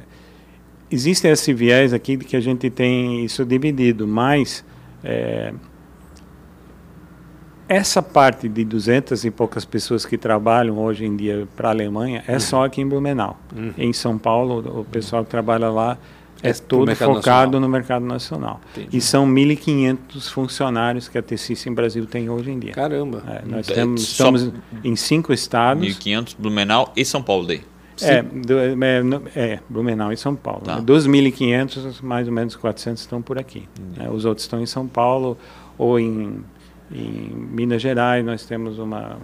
[0.91, 4.63] existe esse viés aqui de que a gente tem isso dividido, mas
[5.03, 5.55] é,
[7.77, 12.23] essa parte de 200 e poucas pessoas que trabalham hoje em dia para a Alemanha
[12.27, 13.39] é só aqui em Blumenau.
[13.79, 15.97] Em São Paulo, o pessoal que trabalha lá
[16.43, 17.15] é, É todo focado
[17.53, 17.61] nacional.
[17.61, 18.61] no mercado nacional.
[18.77, 18.97] Entendi.
[18.97, 22.73] E são 1.500 funcionários que a T-System Brasil tem hoje em dia.
[22.73, 23.23] Caramba.
[23.29, 24.51] É, nós É, temos, estamos
[24.83, 25.87] em cinco estados.
[25.87, 27.61] 1.500, Blumenau e São Paulo daí.
[28.01, 30.63] É, do, é, no- é, Blumenau e São Paulo.
[30.65, 30.77] Tá.
[30.77, 30.81] né?
[30.83, 33.69] Dos 1.500, mais ou menos 400 estão por aqui.
[33.97, 34.11] né?
[34.11, 35.39] Os outros estão em São Paulo
[35.79, 36.43] ou em,
[36.93, 38.25] em Minas Gerais.
[38.25, 39.17] Nós temos uma.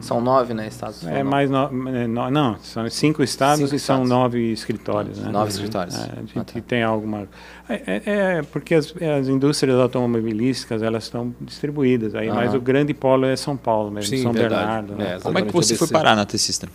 [0.00, 1.06] São nove, né, estados?
[1.06, 4.08] É São mais no, é, no- não, são cinco estados Cinco e são estados.
[4.08, 5.18] nove escritórios.
[5.18, 5.30] Né?
[5.30, 5.94] Nove escritórios.
[5.94, 6.60] É, a gente Ah, tá.
[6.66, 7.28] tem alguma.
[7.68, 8.02] É, é-
[8.38, 12.56] é porque as, as indústrias automobilísticas elas estão distribuídas aí, mas Aham.
[12.56, 14.64] o grande polo é São Paulo mesmo, Sim, São verdade.
[14.64, 14.94] Bernardo.
[14.96, 15.16] né?
[15.16, 16.70] É, Como é que você foi parar na T-System?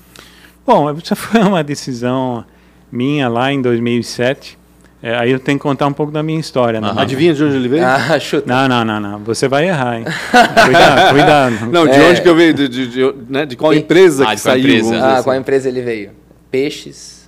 [0.65, 2.45] Bom, isso foi uma decisão
[2.91, 4.59] minha lá em 2007.
[5.03, 6.79] É, aí eu tenho que contar um pouco da minha história.
[6.79, 7.01] Aham.
[7.01, 7.83] Adivinha de onde ele veio?
[7.85, 8.45] Ah, chuta.
[8.47, 9.19] Não, não, não, não.
[9.23, 10.05] Você vai errar, hein?
[10.65, 11.55] cuidado, cuidado.
[11.71, 12.09] Não, de É.
[12.09, 12.53] onde que eu veio?
[12.53, 14.59] De, de, de- né, de qual E- empresa Ah, que saiu?
[14.59, 14.91] empresa?
[14.91, 15.23] dizer Ah, assim.
[15.23, 16.11] qual empresa ele veio?
[16.51, 17.20] Peixes.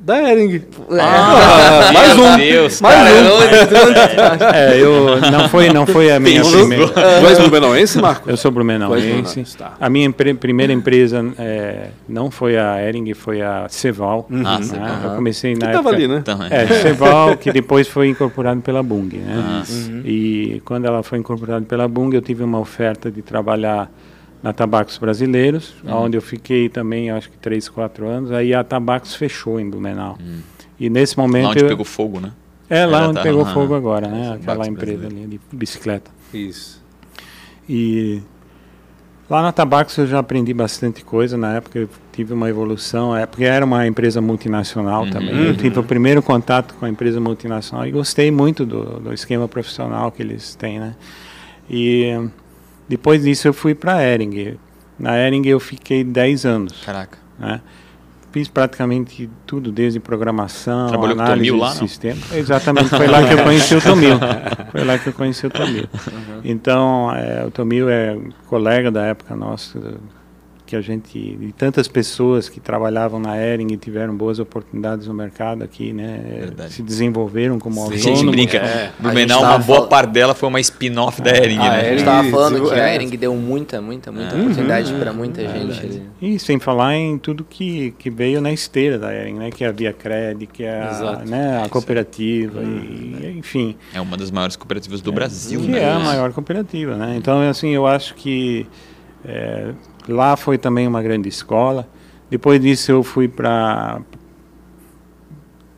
[0.00, 0.62] Da Ering.
[0.92, 2.36] Ah, mais um.
[2.36, 4.54] Deus, mais cara, um.
[4.54, 6.60] É, eu não foi, não foi a minha Pensou.
[6.60, 6.88] primeira.
[6.88, 8.30] Tu és blumenauense, Marco?
[8.30, 9.06] Eu sou blumenauense.
[9.06, 9.74] Blumenauense, tá.
[9.80, 14.26] A minha empre- primeira empresa é, não foi a Ering, foi a Ceval.
[14.30, 14.62] Ah, né?
[14.62, 14.88] Ceval.
[15.04, 15.94] Eu comecei na Que época...
[15.94, 16.22] ali, né?
[16.50, 19.34] É, Ceval, que depois foi incorporado pela Bung, né?
[19.46, 19.62] Ah.
[20.04, 23.90] E quando ela foi incorporada pela Bung, eu tive uma oferta de trabalhar
[24.42, 28.30] na Tabacos Brasileiros, onde eu fiquei também, acho que 3, 4 anos.
[28.32, 30.16] Aí a Tabacos fechou em Blumenau.
[30.78, 31.44] E nesse momento...
[31.44, 32.32] Lá onde eu- pegou fogo, né?
[32.70, 33.54] É, lá Ela onde tá- pegou aham.
[33.54, 34.22] fogo agora, né?
[34.24, 36.10] Tabacos Aquela empresa ali de bicicleta.
[36.32, 36.82] Isso.
[37.68, 38.20] E
[39.28, 41.36] lá na Tabacos eu já aprendi bastante coisa.
[41.36, 45.10] Na época eu tive uma evolução, é porque era uma empresa multinacional Uhum.
[45.10, 45.46] também.
[45.46, 49.48] Eu tive o primeiro contato com a empresa multinacional e gostei muito do, do esquema
[49.48, 50.94] profissional que eles têm, né?
[51.70, 52.28] E
[52.88, 54.56] depois disso eu fui para Ering.
[54.98, 57.18] Na Ering eu fiquei 10 anos, Caraca.
[57.38, 57.60] né?
[58.30, 61.88] Fiz praticamente tudo, desde programação, Trabalhou com o análise Tomil lá, de não?
[61.88, 62.20] sistema.
[62.34, 64.18] Exatamente, foi lá que eu conheci o Tomil.
[64.70, 65.86] Foi lá que eu conheci o Tomil.
[66.44, 69.80] Então, é, o Tomil é colega da época nossa,
[70.68, 75.14] que a gente, de tantas pessoas que trabalhavam na Ering e tiveram boas oportunidades no
[75.14, 76.20] mercado aqui, né?
[76.40, 76.74] Verdade.
[76.74, 78.04] Se desenvolveram como A autônomos.
[78.20, 78.58] gente brinca.
[78.58, 78.92] é.
[78.98, 81.80] Blumenau, A uma boa falando- parte dela foi uma spin-off da Ering, Ah, né?
[81.80, 82.94] A gente estava falando que a é.
[82.96, 84.40] Ering deu muita, muita, muita É.
[84.42, 85.00] oportunidade Uhum.
[85.00, 86.02] para muita gente.
[86.20, 89.50] E sem falar em tudo que, que veio na esteira da Ering, né?
[89.50, 91.28] Que é a Via Cred, que é a, Exato.
[91.30, 93.74] né, a cooperativa, e, enfim.
[93.94, 95.80] É uma das maiores cooperativas do Brasil, que né?
[95.82, 97.14] é a maior cooperativa, né?
[97.16, 98.66] Então, assim, eu acho que
[99.24, 99.72] é,
[100.08, 101.88] lá foi também uma grande escola.
[102.30, 104.00] Depois disso, eu fui para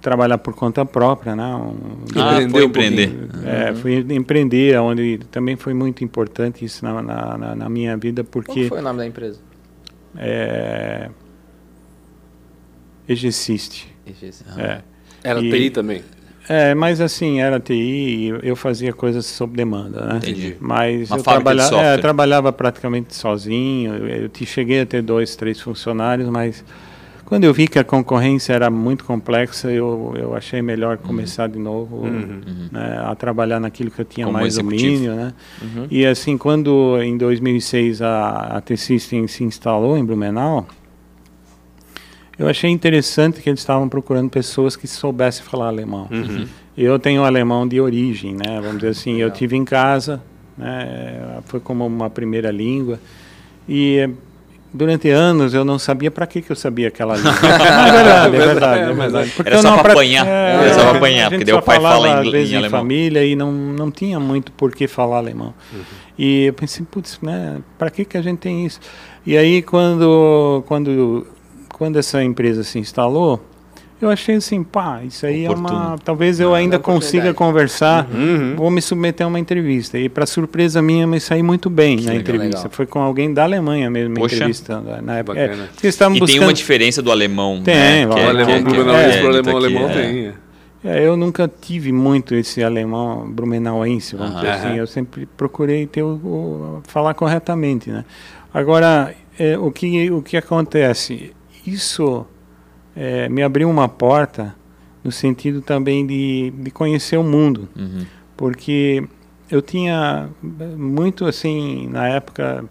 [0.00, 1.54] trabalhar por conta própria, né?
[1.54, 1.76] Um,
[2.16, 3.28] Ah, Empreender foi empreender.
[3.44, 8.24] é, fui empreender, onde também foi muito importante isso na, na, na- na minha vida,
[8.24, 9.38] Qual porque foi o nome da empresa?
[10.16, 11.10] é,
[13.08, 13.86] Egesist.
[14.56, 14.80] É.
[15.22, 16.02] Era E- TI também.
[16.48, 20.16] É, mas assim, era TI e eu fazia coisas sob demanda, né?
[20.16, 20.56] Entendi.
[20.58, 21.42] Mas Uma eu software.
[21.84, 23.94] é, eu trabalhava praticamente sozinho.
[24.08, 26.64] Eu, te- cheguei a ter dois, três funcionários, mas
[27.24, 31.02] quando eu vi que a concorrência era muito complexa, eu, eu achei melhor Uhum.
[31.06, 32.04] começar de novo
[32.72, 34.82] né, a trabalhar naquilo que eu tinha Como mais executivo.
[34.82, 35.32] domínio, né?
[35.90, 40.66] E assim, quando em 2006 a, a T-System se instalou em Blumenau,
[42.40, 46.08] eu achei interessante que eles estavam procurando pessoas que soubessem falar alemão.
[46.76, 48.58] Eu tenho alemão de origem, né?
[48.60, 50.22] Vamos dizer assim, eu tive em casa,
[50.56, 51.38] né?
[51.46, 52.98] Foi como uma primeira língua
[53.68, 54.10] e eh,
[54.72, 57.32] durante anos eu não sabia para que que eu sabia aquela língua.
[57.44, 59.30] é verdade, é verdade, é verdade.
[59.36, 60.26] Porque Era só pra- apanhar.
[60.26, 62.52] é, Era só pra a apanhar, porque daí o pai fala falava, em- às vezes,
[62.52, 62.80] em alemão.
[62.80, 65.52] família e não, não tinha muito por que falar alemão.
[66.18, 68.80] E eu pensei, putz, né, para que que a gente tem isso?
[69.26, 71.26] E aí quando quando
[71.80, 73.40] quando essa empresa se instalou,
[74.02, 75.98] eu achei assim, pá, isso aí é uma, Oportuno.
[76.04, 78.54] talvez eu ainda consiga conversar, Uhum.
[78.54, 79.98] vou me submeter a uma entrevista.
[79.98, 82.16] E para surpresa minha, me saí muito bem na legal.
[82.20, 82.56] entrevista.
[82.58, 82.70] Legal.
[82.70, 84.34] Foi com alguém da Alemanha mesmo me Poxa.
[84.36, 85.38] entrevistando na época.
[85.40, 85.62] Bacana.
[85.64, 87.62] É, eles estavam E buscando tem uma diferença do alemão.
[87.62, 88.06] Tem, né?
[88.06, 88.14] lógico.
[88.14, 89.92] Que O é- alemão que é- que é- blumenauense é, alemão dito aqui, alemão é.
[89.94, 90.26] tem.
[90.26, 90.34] é.
[90.82, 94.76] É, eu nunca tive muito esse alemão brumenauense, vamos dizer assim.
[94.76, 98.02] Eu sempre procurei ter o, o- falar corretamente, né?
[98.52, 101.32] Agora, é, o que o que acontece?
[101.66, 102.26] Isso
[102.96, 104.54] é, me abriu uma porta
[105.04, 108.04] no sentido também de, de conhecer o mundo, Uhum.
[108.36, 109.02] porque
[109.50, 110.28] eu tinha
[110.76, 112.64] muito assim na época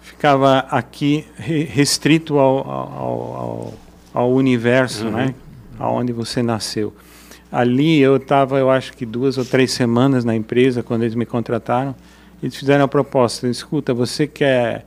[0.00, 3.74] ficava aqui re- restrito ao, ao, ao,
[4.14, 5.34] ao universo, né?
[5.78, 6.94] Aonde você nasceu.
[7.52, 11.26] Ali eu estava, eu acho que duas ou três semanas na empresa quando eles me
[11.26, 11.94] contrataram.
[12.42, 14.86] Eles fizeram a proposta: escuta, você quer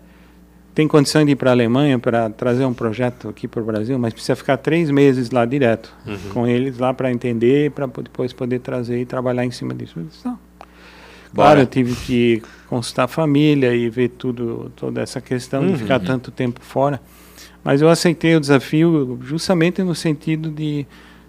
[0.79, 3.99] tem condição de ir para a Alemanha para trazer um projeto aqui para o Brasil,
[3.99, 5.93] mas precisa ficar três meses lá direto
[6.31, 9.99] com eles lá para entender, para depois poder trazer e trabalhar em cima disso.
[9.99, 10.39] Eu disse, não.
[11.35, 15.99] Claro, eu tive que consultar a família e ver tudo, toda essa questão de ficar
[15.99, 17.01] tanto tempo fora.
[17.61, 20.87] Mas eu aceitei o desafio justamente no sentido de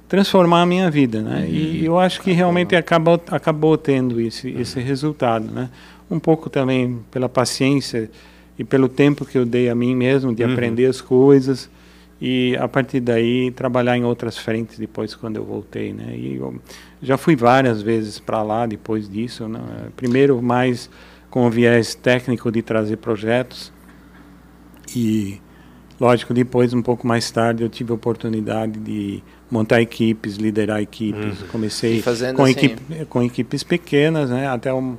[0.08, 1.44] transformar a minha vida, né?
[1.50, 5.68] E eu acho que realmente acabou, acabou tendo esse, esse resultado, né?
[6.08, 8.08] Um pouco também pela paciência
[8.60, 11.70] e pelo tempo que eu dei a mim mesmo de aprender as coisas
[12.20, 16.14] e a partir daí trabalhar em outras frentes depois quando eu voltei, né?
[16.14, 16.54] E eu
[17.02, 19.60] já fui várias vezes para lá depois disso, né?
[19.96, 20.90] Primeiro mais
[21.30, 23.72] com o viés técnico de trazer projetos
[24.94, 25.40] e
[25.98, 31.38] lógico depois um pouco mais tarde eu tive a oportunidade de montar equipes, liderar equipes.
[31.50, 34.46] Comecei E fazendo com, assim- equipe, com equipes pequenas, né?
[34.48, 34.96] Até um,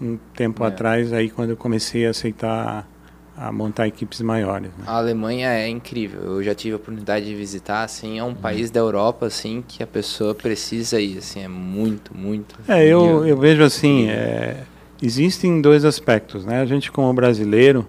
[0.00, 0.68] um tempo É.
[0.68, 2.88] atrás aí quando eu comecei a aceitar
[3.36, 4.68] a montar equipes maiores.
[4.76, 4.84] Né?
[4.86, 6.20] A Alemanha é incrível.
[6.22, 9.82] Eu já tive a oportunidade de visitar, assim, é um país da Europa, assim, que
[9.82, 12.58] a pessoa precisa ir, assim, é muito, muito.
[12.68, 14.64] É, eu, eu vejo assim, é,
[15.00, 16.60] existem dois aspectos, né?
[16.60, 17.86] A gente como brasileiro,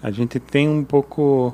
[0.00, 1.52] a gente tem um pouco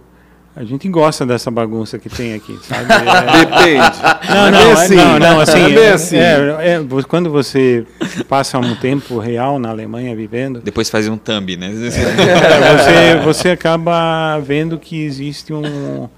[0.58, 2.88] a gente gosta dessa bagunça que tem aqui, sabe?
[2.98, 3.44] É...
[3.44, 3.98] Depende.
[4.28, 4.96] Não, não, é assim.
[4.96, 6.16] não, não, assim, é, é assim.
[6.16, 7.86] É, é, quando você
[8.28, 10.60] passa um tempo real na Alemanha vivendo.
[10.60, 11.70] Depois faz um thumb, né?
[11.78, 16.08] você, você acaba vendo que existe um,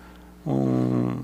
[0.47, 1.17] um,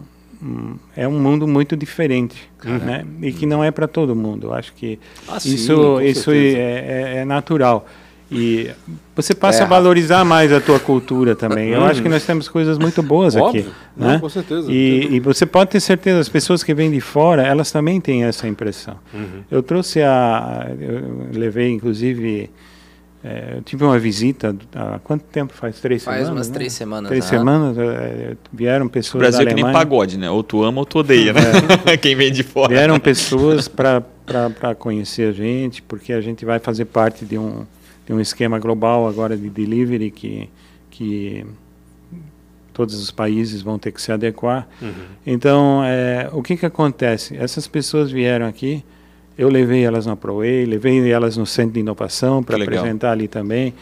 [0.42, 2.78] um é um mundo muito diferente, uhum.
[2.78, 3.04] né?
[3.22, 4.48] E que não é para todo mundo.
[4.48, 7.86] Eu acho que ah, isso, sim, isso é, é natural.
[8.30, 8.70] E
[9.14, 9.62] você passa é.
[9.62, 11.68] a valorizar mais a tua cultura também.
[11.68, 13.62] Eu acho que nós temos coisas muito boas Óbvio.
[13.62, 13.70] aqui.
[13.96, 14.18] Não, né?
[14.18, 14.70] com certeza.
[14.70, 18.24] E, e, você pode ter certeza, as pessoas que vêm de fora, elas também têm
[18.24, 18.96] essa impressão.
[19.14, 19.42] Uhum.
[19.50, 20.66] Eu trouxe a.
[20.80, 22.50] Eu levei, inclusive.
[23.24, 25.80] É, eu tive uma visita há quanto tempo faz?
[25.80, 26.28] Três faz semanas?
[26.28, 26.54] Faz umas né?
[26.54, 27.08] três semanas.
[27.08, 29.14] Três semanas é, vieram pessoas.
[29.14, 30.30] O Brasil da é que nem pagode, né?
[30.30, 31.40] Ou tu ama ou tu odeia, né?
[31.86, 31.96] É.
[31.98, 32.68] Quem vem de fora.
[32.68, 34.02] Vieram pessoas para
[34.78, 37.64] conhecer a gente, porque a gente vai fazer parte de um
[38.06, 40.48] tem um esquema global agora de delivery que,
[40.88, 41.44] que
[42.72, 44.68] todos os países vão ter que se adequar.
[44.80, 44.92] Uhum.
[45.26, 47.36] Então, é, o que, que acontece?
[47.36, 48.84] Essas pessoas vieram aqui,
[49.36, 53.74] eu levei elas na ProWay, levei elas no Centro de Inovação para apresentar ali também,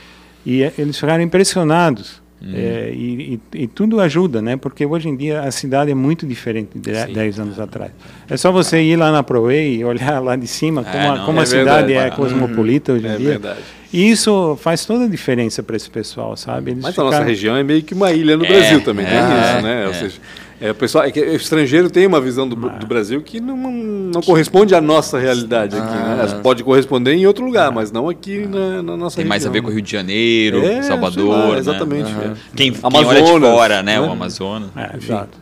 [0.45, 2.23] e é, eles ficaram impressionados.
[2.41, 2.53] Uhum.
[2.55, 4.57] É, e, e, e, tudo ajuda, né?
[4.57, 7.91] Porque hoje em dia a cidade é muito diferente de 10 anos atrás.
[8.29, 11.25] É só você ir lá na ProWay e olhar lá de cima é, como, a,
[11.25, 13.31] como é a cidade é cosmopolita hoje em é dia.
[13.31, 13.61] Verdade.
[13.95, 16.73] E isso faz toda a diferença para esse pessoal, sabe?
[16.73, 17.11] Eles Mas ficaram...
[17.11, 19.87] a nossa região é meio que uma ilha no é, Brasil também, tem isso, né?
[19.87, 20.21] Ou seja,
[20.61, 23.57] é, o pessoal, é que o estrangeiro tem uma visão do, do Brasil que não,
[23.57, 25.95] não corresponde à nossa realidade aqui.
[25.95, 26.27] Né?
[26.29, 26.41] Ah.
[26.43, 29.29] Pode corresponder em outro lugar, mas não aqui na, na nossa Tem região.
[29.29, 31.29] mais a ver com o Rio de Janeiro, é, Salvador.
[31.29, 31.59] Lá, né?
[31.59, 32.11] exatamente.
[32.11, 32.35] Né?
[32.57, 34.01] Quem, quem olha de fora, né?
[34.01, 34.01] né?
[34.01, 34.71] O Amazonas.
[34.75, 35.39] É, exato.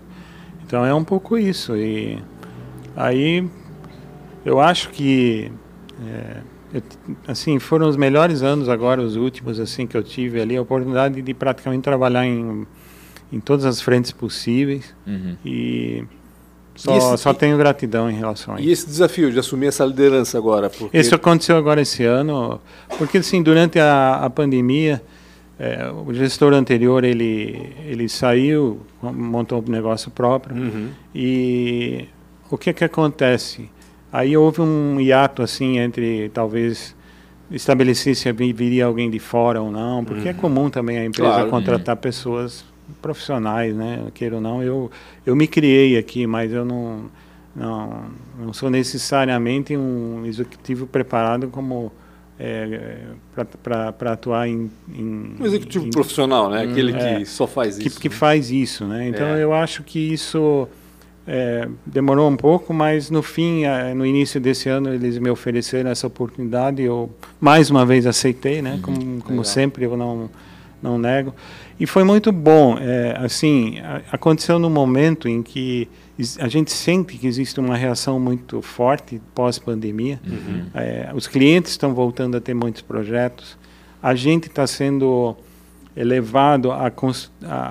[0.67, 1.75] Então é um pouco isso.
[1.75, 2.19] E
[2.95, 3.49] aí
[4.45, 5.51] eu acho que
[6.07, 6.83] é, eu,
[7.27, 11.21] assim foram os melhores anos agora, os últimos assim que eu tive ali a oportunidade
[11.21, 12.67] de praticamente trabalhar em
[13.33, 15.37] em todas as frentes possíveis uhum.
[15.45, 16.05] e
[16.75, 18.69] só, e esse, só tenho gratidão em relação a isso.
[18.69, 20.71] E esse desafio de assumir essa liderança agora?
[20.71, 20.99] Porque...
[20.99, 22.61] Isso aconteceu agora esse ano,
[22.99, 25.03] porque assim, durante a, a pandemia,
[25.59, 30.89] é, o gestor anterior, ele, ele saiu, montou um negócio próprio, uhum.
[31.15, 32.07] e
[32.51, 33.69] o que que acontece?
[34.13, 36.95] Aí houve um hiato, assim, entre talvez
[37.51, 40.39] estabelecer se viria alguém de fora ou não, porque é uhum.
[40.39, 42.01] é comum também a empresa claro, contratar uhum.
[42.01, 42.65] pessoas
[43.01, 44.07] profissionais, né?
[44.15, 44.91] Queira ou não, eu,
[45.25, 47.05] eu me criei aqui, mas eu não,
[47.55, 48.05] não,
[48.39, 51.93] não sou necessariamente um executivo preparado como
[52.39, 53.05] é,
[53.63, 56.63] para atuar em, em, um executivo em, profissional, né?
[56.65, 58.01] Aquele é, que só faz isso.
[58.01, 58.15] Que, né?
[58.15, 59.09] faz isso, né?
[59.09, 59.43] Então é.
[59.43, 60.69] eu acho que isso
[61.27, 65.91] é, demorou um pouco, mas no fim, é, no início desse ano, eles me ofereceram
[65.91, 66.83] essa oportunidade.
[66.83, 68.75] Eu mais uma vez aceitei, né?
[68.75, 70.29] Uhum, como, como sempre, eu não
[70.83, 71.33] não nego.
[71.79, 72.77] E foi muito bom.
[72.79, 73.77] É, assim,
[74.11, 75.89] aconteceu no momento em que
[76.39, 80.21] a gente sente que existe uma reação muito forte pós-pandemia.
[80.27, 80.67] Uhum.
[80.75, 83.57] É, os clientes estão voltando a ter muitos projetos.
[84.03, 85.37] A gente está sendo
[85.95, 86.91] levado a,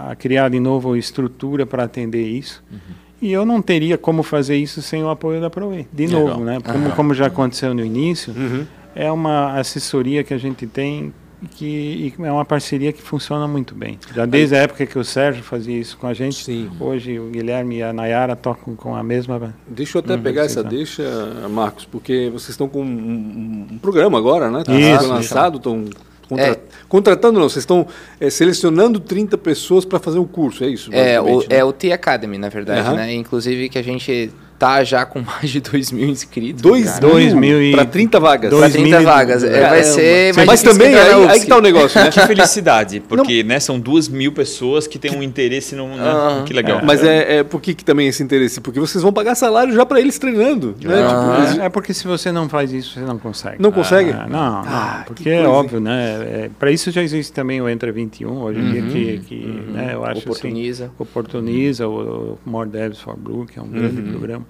[0.10, 2.64] a, criar de novo estrutura para atender isso.
[2.72, 2.80] Uhum.
[3.22, 5.88] E eu não teria como fazer isso sem o apoio da ProE.
[5.94, 6.28] De Legal.
[6.28, 6.60] novo, né?
[6.60, 6.92] Como, uhum.
[6.92, 8.66] como já aconteceu no início, uhum.
[8.96, 11.14] é uma assessoria que a gente tem
[11.50, 13.98] que é uma parceria que funciona muito bem.
[14.14, 16.70] Já desde a época que o Sérgio fazia isso com a gente, Sim.
[16.80, 19.54] hoje o Guilherme e a Nayara tocam com a mesma.
[19.68, 21.04] Deixa eu até pegar essa deixa,
[21.50, 24.60] Marcos, porque vocês estão com um, um programa agora, né?
[24.62, 25.86] Está lançado, estão
[26.32, 26.48] Contra...
[26.48, 26.60] É.
[26.88, 27.86] Contratando não, vocês estão
[28.18, 30.90] é, selecionando 30 pessoas para fazer um curso, é isso?
[30.94, 31.46] É o, né?
[31.50, 32.96] é o T-Academy, na verdade, uhum.
[32.96, 33.14] né?
[33.14, 34.32] Inclusive que a gente
[34.62, 36.62] tá já com mais de 2 mil inscritos.
[36.62, 37.72] 2 mil e...
[37.72, 38.54] Para 30 vagas.
[38.54, 39.44] Para 30 vagas.
[39.44, 42.12] É, vai ser mais Mas também, aí, aí que tá o negócio, né?
[42.12, 45.88] Que felicidade, porque né, são 2 mil pessoas que têm um interesse no...
[45.88, 45.96] Né?
[46.00, 46.80] Ah, que legal.
[46.80, 46.84] É.
[46.84, 48.62] Mas é, é, por que, que também esse interesse?
[48.62, 50.76] Porque vocês vão pagar salário já para eles treinando.
[50.80, 51.02] Né?
[51.02, 53.60] Ah, tipo, é porque se você não faz isso, você não consegue.
[53.60, 54.12] Não consegue?
[54.12, 56.18] Ah, não, ah, porque é óbvio, né?
[56.22, 59.46] É, para isso já existe também o Entra 21, hoje em uhum, dia, que, que
[59.46, 59.74] uhum.
[59.74, 60.86] né, eu acho oportuniza.
[60.86, 63.72] Assim, oportuniza, o, o More Devs for Blue, que é um uhum.
[63.72, 64.46] grande programa.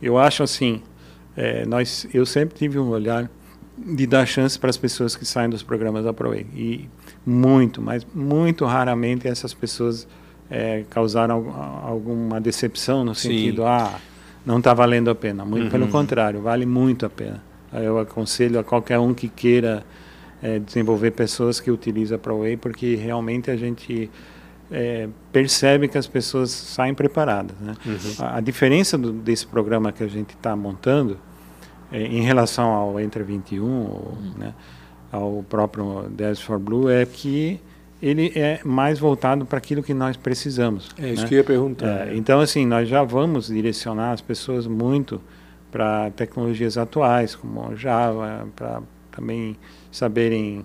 [0.00, 0.82] Eu acho assim,
[1.36, 3.30] é, nós, eu sempre tive um olhar
[3.78, 6.46] de dar chance para as pessoas que saem dos programas da ProE.
[6.54, 6.88] E
[7.24, 10.06] muito, mas muito raramente essas pessoas
[10.50, 11.54] é, causaram
[11.84, 13.68] alguma decepção no sentido, Sim.
[13.68, 13.98] ah,
[14.44, 15.44] não está valendo a pena.
[15.44, 15.70] Muito uhum.
[15.70, 17.42] pelo contrário, vale muito a pena.
[17.72, 19.84] Eu aconselho a qualquer um que queira
[20.42, 24.10] é, desenvolver pessoas que utilizam a ProWay, porque realmente a gente
[24.70, 27.56] é, percebe que as pessoas saem preparadas.
[27.58, 27.74] Né?
[27.84, 27.96] Uhum.
[28.18, 31.18] A, a, diferença do, desse programa que a gente está montando
[31.92, 34.32] é, em relação ao Entre 21, ou, uhum.
[34.36, 34.54] né,
[35.12, 37.60] ao próprio Dance for Blue, é que
[38.02, 40.90] ele é mais voltado para aquilo que nós precisamos.
[40.98, 41.28] É isso né?
[41.28, 42.08] que eu ia perguntar.
[42.08, 45.20] É, então, assim, nós já vamos direcionar as pessoas muito
[45.70, 49.56] para tecnologias atuais, como Java, para também
[49.90, 50.64] saberem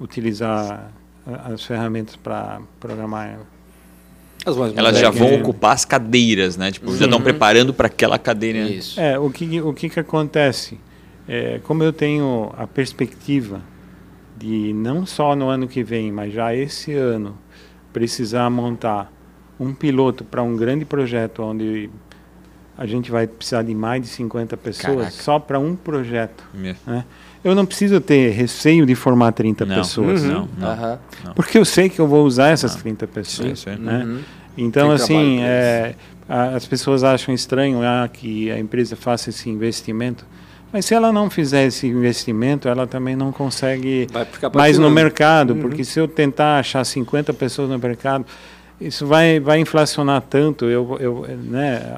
[0.00, 0.92] utilizar
[1.26, 3.38] as ferramentas para programar.
[4.44, 6.72] Elas já vão ocupar as cadeiras, né?
[6.72, 7.24] Tipo, já estão uhum.
[7.24, 8.58] preparando para aquela cadeira.
[8.58, 9.00] Isso.
[9.00, 10.80] É, o que, o que, que acontece?
[11.28, 13.62] É, como eu tenho a perspectiva
[14.36, 17.38] de não só no ano que vem, mas já esse ano,
[17.92, 19.12] precisar montar
[19.60, 21.88] um piloto para um grande projeto onde
[22.76, 25.10] a gente vai precisar de mais de 50 pessoas Caraca.
[25.10, 26.42] só para um projeto.
[26.84, 27.04] Né?
[27.44, 29.76] Eu não preciso ter receio de formar 30 não.
[29.76, 30.22] pessoas.
[30.22, 30.28] Uhum.
[30.28, 33.58] Não, não, não, Porque eu sei que eu vou usar essas 30 pessoas.
[33.60, 33.82] Sim, sim.
[33.82, 34.04] Né?
[34.04, 34.20] Uhum.
[34.56, 35.94] Então, Tem assim, é,
[36.28, 40.24] as pessoas acham estranho ah, que a empresa faça esse investimento.
[40.72, 44.06] Mas se ela não fizer esse investimento, ela também não consegue
[44.54, 45.60] mais no mercado, uhum.
[45.60, 48.24] porque se eu tentar achar 50 pessoas no mercado,
[48.80, 50.64] isso vai, vai inflacionar tanto.
[50.64, 51.94] Eu, eu, né,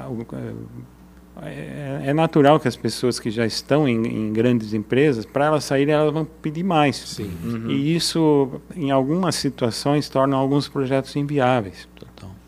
[1.43, 5.63] é, é natural que as pessoas que já estão em, em grandes empresas, para elas
[5.63, 6.95] saírem, elas vão pedir mais.
[6.95, 7.31] Sim.
[7.43, 7.69] Uhum.
[7.69, 11.87] E isso, em algumas situações, torna alguns projetos inviáveis.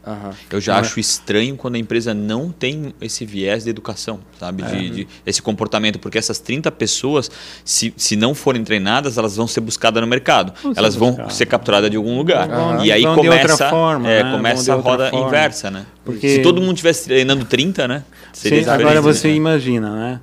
[0.07, 0.31] Uhum.
[0.49, 4.63] Eu já acho estranho quando a empresa não tem esse viés de educação, sabe?
[4.63, 4.67] É.
[4.67, 7.29] De, de, esse comportamento, porque essas 30 pessoas,
[7.65, 10.53] se, se não forem treinadas, elas vão ser buscadas no mercado.
[10.63, 11.33] Vão elas vão buscado.
[11.33, 12.49] ser capturadas de algum lugar.
[12.49, 12.85] Uhum.
[12.85, 14.31] E aí vão começa, forma, é, né?
[14.31, 15.27] começa a roda forma.
[15.27, 15.85] inversa, né?
[16.05, 16.35] Porque...
[16.35, 18.03] Se todo mundo estivesse treinando 30, né?
[18.31, 19.33] Seria agora você né?
[19.33, 20.19] imagina, né?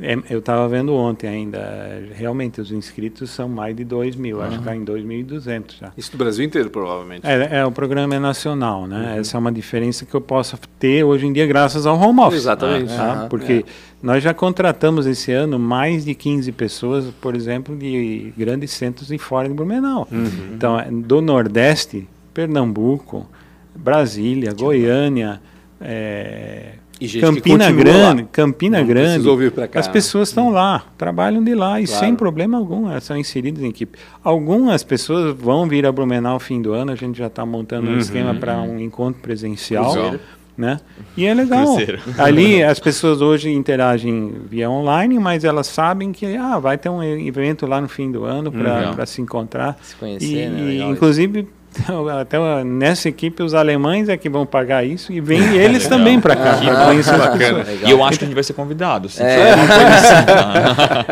[0.00, 4.42] É, eu estava vendo ontem ainda, realmente os inscritos são mais de 2 mil, uhum.
[4.42, 5.92] acho que está em 2.200 já.
[5.96, 7.24] Isso do Brasil inteiro, provavelmente.
[7.24, 8.96] É, é o programa é nacional, né?
[9.14, 9.20] Uhum.
[9.20, 12.40] Essa é uma diferença que eu posso ter hoje em dia graças ao home office.
[12.40, 12.94] Exatamente.
[12.94, 13.22] Tá?
[13.22, 13.28] Uhum.
[13.28, 13.64] Porque é.
[14.02, 19.18] nós já contratamos esse ano mais de 15 pessoas, por exemplo, de grandes centros e
[19.18, 20.08] fora de Blumenau.
[20.10, 20.54] Uhum.
[20.54, 23.28] Então, é, do Nordeste, Pernambuco,
[23.76, 25.40] Brasília, Goiânia,
[25.80, 26.72] é,
[27.20, 28.28] Campina Grande, lá.
[28.30, 29.28] Campina não Grande,
[29.74, 32.04] as pessoas estão lá, trabalham de lá e claro.
[32.04, 33.98] sem problema algum, elas são inseridas em equipe.
[34.22, 37.96] Algumas pessoas vão vir a Blumenau fim do ano, a gente já está montando uhum,
[37.96, 40.14] um esquema para um encontro presencial.
[40.56, 40.78] Né?
[41.16, 41.64] E é legal.
[41.64, 42.00] Cruzeiro.
[42.16, 47.02] Ali as pessoas hoje interagem via online, mas elas sabem que ah, vai ter um
[47.02, 49.06] evento lá no fim do ano para uhum.
[49.06, 49.76] se encontrar.
[49.82, 50.72] Se conhecer, e, né?
[50.74, 51.48] e inclusive
[51.80, 56.20] então, até nessa equipe os alemães é que vão pagar isso e vêm eles também
[56.20, 56.54] para cá.
[56.84, 57.64] Ah, isso bacana.
[57.86, 59.08] E eu acho que a gente vai ser convidado.
[59.18, 59.54] É.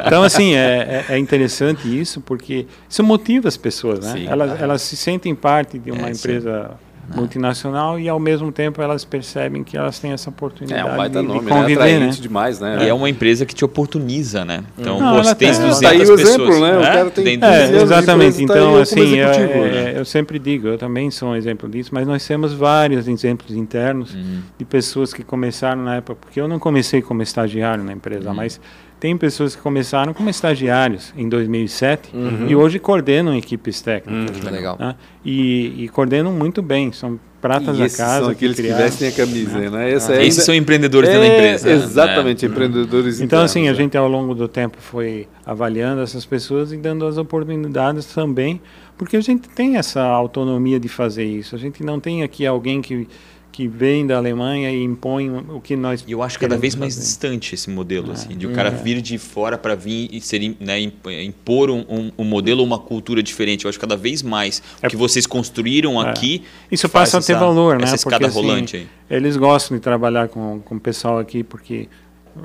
[0.06, 4.12] então assim é, é, é, interessante isso porque isso motiva as pessoas, né?
[4.12, 8.52] Sim, elas, elas se sentem parte de uma é, empresa sim multinacional e ao mesmo
[8.52, 11.50] tempo elas percebem que elas têm essa oportunidade é, um baita de, nome, de né?
[11.50, 12.08] conviver, né?
[12.08, 12.78] demais, né?
[12.80, 12.88] E é.
[12.88, 14.64] é uma empresa que te oportuniza, né?
[14.78, 16.78] Então, Não, pô, tem 200 tá aí o exemplo, né?
[16.78, 18.42] O cara tem, é, exatamente.
[18.42, 19.92] Então, tá assim, eu, né?
[19.96, 24.14] eu sempre digo, eu também sou um exemplo disso, mas nós temos vários exemplos internos
[24.14, 24.40] uhum.
[24.58, 28.36] de pessoas que começaram na época, porque eu não comecei como estagiário na empresa, uhum.
[28.36, 28.60] mas
[29.02, 32.46] tem pessoas que começaram como estagiários em 2007 uhum.
[32.46, 34.36] e hoje coordenam equipes técnicas.
[34.38, 34.76] Uhum, legal.
[34.78, 34.94] Né?
[35.24, 38.20] E, e, coordenam muito bem, são pratas da casa.
[38.20, 39.70] São aqueles que, que vestem a camisa, né?
[39.70, 39.90] né?
[39.90, 41.68] Essa ah, Esses são empreendedores é, da empresa.
[41.68, 42.52] Exatamente, né?
[42.52, 43.76] empreendedores Então, internos, assim, a né?
[43.76, 48.60] gente ao longo do tempo foi avaliando essas pessoas e dando as oportunidades também,
[48.96, 51.56] porque a gente tem essa autonomia de fazer isso.
[51.56, 53.08] A gente não tem aqui alguém que
[53.52, 56.02] que vem da Alemanha e impõe o que nós.
[56.08, 57.06] E eu acho cada vez mais fazer.
[57.06, 58.12] distante esse modelo, é.
[58.14, 58.72] assim, de o cara é.
[58.72, 63.22] vir de fora para vir e ser, né, impor um, um, um, modelo, uma cultura
[63.22, 63.66] diferente.
[63.66, 64.86] Eu acho cada vez mais é.
[64.86, 66.08] o que vocês construíram é.
[66.08, 66.42] aqui.
[66.70, 67.84] Isso passa a ter essa, valor, né?
[67.84, 69.16] Essa escada porque, assim, rolante assim, aí.
[69.16, 71.88] Eles gostam de trabalhar com, com o pessoal aqui porque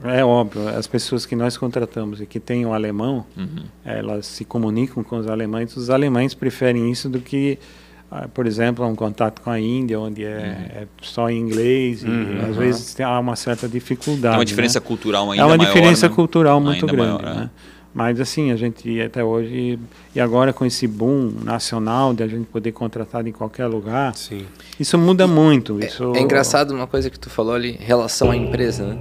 [0.03, 3.63] é óbvio, as pessoas que nós contratamos e que têm o alemão, uhum.
[3.85, 5.75] elas se comunicam com os alemães.
[5.77, 7.57] Os alemães preferem isso do que
[8.33, 10.81] por exemplo, um contato com a Índia, onde é, uhum.
[10.81, 12.49] é só em inglês, e uhum.
[12.49, 14.35] às vezes tem, há uma certa dificuldade.
[14.35, 14.85] É uma diferença né?
[14.85, 15.41] cultural ainda maior.
[15.41, 16.15] É uma maior, diferença né?
[16.15, 17.23] cultural muito ainda grande.
[17.23, 17.39] Maior, é.
[17.41, 17.49] né?
[17.93, 19.79] Mas assim, a gente até hoje,
[20.15, 24.45] e agora com esse boom nacional de a gente poder contratar em qualquer lugar, Sim.
[24.79, 25.81] isso muda e muito.
[25.81, 26.13] É, isso...
[26.15, 28.97] é, engraçado uma coisa que tu falou ali, em relação à empresa, né?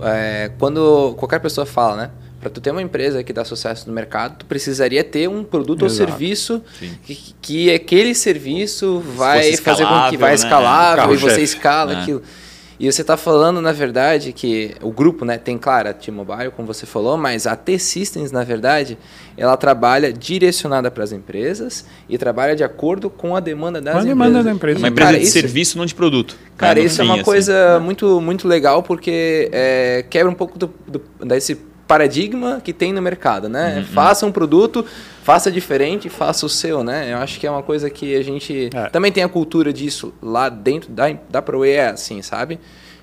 [0.00, 2.10] É, quando qualquer pessoa fala, né?
[2.40, 5.84] Para tu ter uma empresa que dá sucesso no mercado, tu precisaria ter um produto
[5.86, 6.02] Exato.
[6.02, 6.62] ou serviço
[7.04, 10.34] que, que aquele serviço vai fazer com que vai né?
[10.36, 11.96] escalável e você escala é.
[12.02, 12.22] aquilo.
[12.78, 16.68] E você está falando, na verdade, que o grupo né, tem, claro, a T-Mobile, como
[16.68, 18.98] você falou, mas a T-Systems, na verdade,
[19.34, 24.00] ela trabalha direcionada para as empresas e trabalha de acordo com a demanda das com
[24.00, 24.18] a empresas.
[24.28, 24.78] demanda da empresa.
[24.78, 26.36] É uma empresa Cara, de isso- serviço, não de produto.
[26.58, 27.24] Cara, né, no isso é fim, uma assim.
[27.24, 31.56] coisa muito, muito legal porque é, quebra um pouco do, do- desse
[31.86, 33.78] paradigma que tem no mercado, né?
[33.78, 33.84] Uhum.
[33.84, 34.84] Faça um produto,
[35.22, 37.12] faça diferente, faça o seu, né?
[37.12, 38.88] Eu acho que é uma coisa que a gente É.
[38.88, 42.58] também tem a cultura disso lá dentro da, da ProE, é assim, sabe?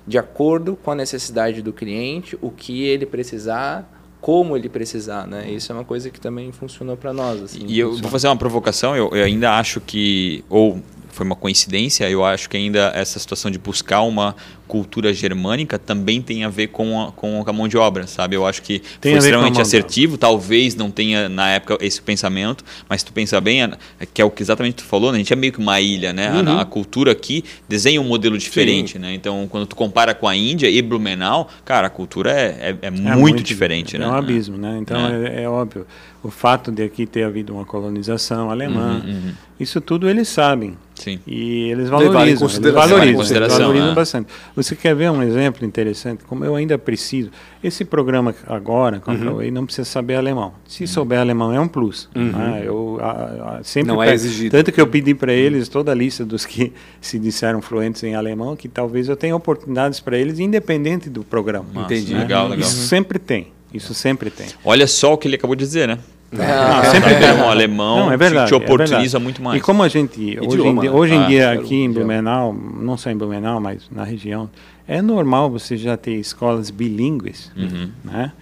[0.06, 5.50] De acordo com a necessidade do cliente, o que ele precisar, como ele precisar, né?
[5.50, 7.64] Isso é uma coisa que também funcionou para nós, assim.
[7.66, 12.10] E eu vou fazer uma provocação, eu, eu ainda acho que, ou foi uma coincidência,
[12.10, 14.34] eu acho que ainda essa situação de buscar uma
[14.66, 18.36] cultura germânica também tem a ver com a, com a mão de obra, sabe?
[18.36, 23.00] Eu acho que Tem foi extremamente assertivo, talvez não tenha na época esse pensamento, mas
[23.00, 23.70] se tu pensa bem, é-
[24.12, 25.16] que é o que exatamente tu falou, né?
[25.16, 26.28] a gente é meio que uma ilha, né?
[26.28, 29.12] A- A, cultura aqui desenha um modelo diferente, né?
[29.14, 32.86] Então, quando tu compara com a Índia e Blumenau, cara, a cultura é, é, é
[32.86, 34.06] É muito, diferente, é né?
[34.06, 34.78] um abismo, né?
[34.80, 35.42] Então é.
[35.44, 35.86] é óbvio.
[36.24, 40.76] O fato de aqui ter havido uma colonização alemã, Uhum, isso tudo eles sabem.
[40.94, 41.18] Sim.
[41.26, 43.94] E eles em valorizam, eles valorizam, eles valorizam né?
[43.94, 44.28] bastante.
[44.56, 46.24] Você quer ver um exemplo interessante?
[46.24, 47.30] Como eu ainda preciso.
[47.62, 49.24] Esse programa agora, com a Uhum.
[49.24, 50.54] Huawei, não precisa saber alemão.
[50.66, 52.08] Se souber alemão é um plus.
[52.14, 52.62] né?
[52.64, 53.96] Eu a- a- sempre Uhum.
[53.98, 54.52] Não é exigido.
[54.56, 56.72] Tanto que eu pedi para eles toda a lista dos que
[57.02, 61.66] se disseram fluentes em alemão, que talvez eu tenha oportunidades para eles, independente do programa.
[61.74, 62.14] Massa, Entendi.
[62.14, 62.60] Legal, legal.
[62.66, 63.48] Isso sempre tem.
[63.74, 64.46] Isso sempre tem.
[64.64, 65.98] Olha só o que ele acabou de dizer, né?
[66.36, 69.22] Ah, sempre Sempre um alemão Não, é verdade, te é oportuniza verdade.
[69.22, 69.58] muito mais.
[69.58, 70.96] E como a gente, hoje em Idioma, dia, né?
[70.96, 71.94] hoje em Ah, dia aqui em idioma.
[72.06, 74.50] Blumenau, não só em Blumenau, mas na região,
[74.88, 77.88] é normal você já ter escolas bilíngues, Uhum.
[78.04, 78.32] né?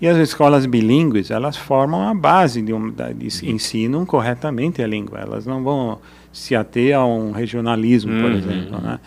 [0.00, 5.18] E as escolas bilíngues, elas formam a base de, um, de ensinam corretamente a língua.
[5.18, 5.98] Elas não vão
[6.32, 8.36] se ater a um regionalismo, por Uhum.
[8.38, 9.00] exemplo, né?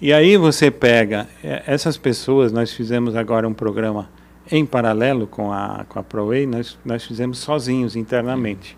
[0.00, 4.08] E aí você pega eh, essas pessoas, nós fizemos agora um programa
[4.50, 8.76] em paralelo com a, com a ProWay, nós, nós fizemos sozinhos internamente.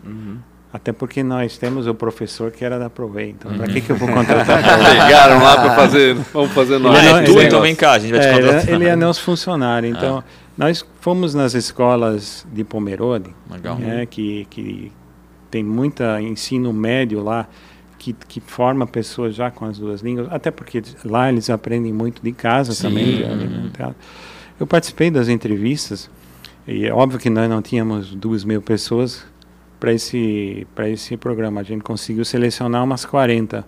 [0.73, 3.97] Até porque nós temos o professor que era da ProWay, então para que, que eu
[3.97, 4.63] vou contratar?
[4.63, 6.15] Pegaram lá para fazer.
[6.33, 6.95] Vamos fazer nós.
[6.97, 8.63] Ah, Ele é tu, ele então vem cá, a gente vai te É, contratar.
[8.65, 9.89] ele, ele é nosso funcionário.
[9.89, 10.23] Então,
[10.57, 13.77] nós fomos nas escolas de Pomerode, Legal.
[13.79, 14.93] né, que, que
[15.51, 17.47] tem muita ensino médio lá,
[17.99, 22.21] que, que forma pessoas já com as duas línguas, até porque lá eles aprendem muito
[22.23, 22.83] de casa Sim.
[22.89, 23.17] também.
[23.17, 23.95] de alimentar.
[24.59, 26.11] Eu participei das entrevistas,
[26.67, 29.25] e é óbvio que nós não tínhamos duas mil pessoas
[29.79, 31.61] para esse, para esse programa.
[31.61, 33.65] A gente conseguiu selecionar umas 40.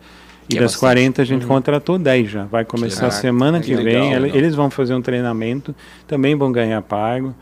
[0.51, 0.81] E é das bastante.
[0.81, 2.45] 40 a gente contratou 10 já.
[2.45, 4.19] Vai começar a semana Que que, vem.
[4.19, 4.37] Legal.
[4.37, 5.75] Eles vão fazer um treinamento,
[6.07, 7.35] também vão ganhar pago.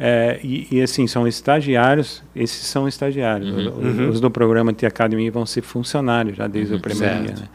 [0.00, 3.50] É, e, e, assim, são estagiários, esses são estagiários.
[3.50, 4.08] Uhum.
[4.08, 7.26] Os, os do programa T Academy vão ser funcionários já desde Uhum, o primeiro certo.
[7.26, 7.42] dia.
[7.42, 7.48] Né?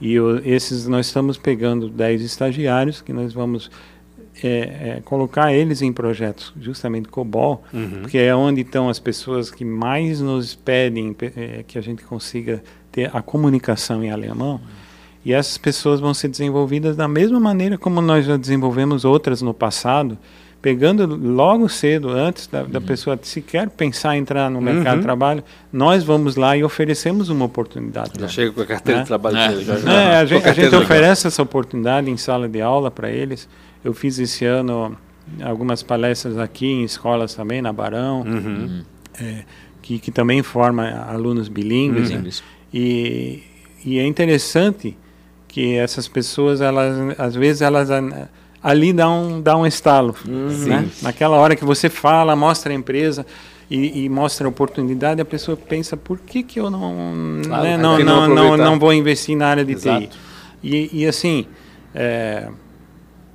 [0.00, 3.70] E o, esses nós estamos pegando 10 estagiários que nós vamos
[4.42, 8.00] é, é, colocar eles em projetos justamente COBOL, Uhum.
[8.02, 12.02] porque é onde estão as pessoas que mais nos pedem pe- é, que a gente
[12.04, 14.60] consiga ter a comunicação em alemão.
[15.24, 19.54] E essas pessoas vão ser desenvolvidas da mesma maneira como nós já desenvolvemos outras no
[19.54, 20.18] passado,
[20.60, 24.96] pegando logo cedo, antes da, da pessoa sequer pensar em entrar no mercado Uhum.
[24.98, 28.10] de trabalho, nós vamos lá e oferecemos uma oportunidade.
[28.14, 29.02] Já pra chega com a carteira É.
[29.02, 29.56] de trabalho É.
[29.60, 29.92] Já, já.
[29.92, 30.82] é, a gente, a carteira gente legal.
[30.82, 33.48] oferece essa oportunidade em sala de aula para eles.
[33.84, 34.96] Eu fiz esse ano
[35.42, 38.82] algumas palestras aqui em escolas também, na Barão, Uhum.
[39.20, 39.44] é,
[39.82, 42.10] que, que também forma alunos bilíngues.
[42.10, 42.22] Uhum.
[42.22, 42.30] né?
[42.72, 43.42] E,
[43.84, 44.96] e é interessante
[45.46, 48.28] que essas pessoas, elas, às vezes, elas ah,
[48.62, 50.16] ali dá um, dá um estalo.
[50.26, 50.88] né?
[51.02, 53.24] Naquela hora que você fala, mostra a empresa
[53.70, 57.76] e, e mostra a oportunidade, a pessoa pensa, por que, que eu não, Claro, né,
[57.76, 59.88] por não, não não, não, vou investir na área de TI?
[59.88, 60.16] Exato.
[60.62, 61.46] E, e assim,
[61.94, 62.48] é,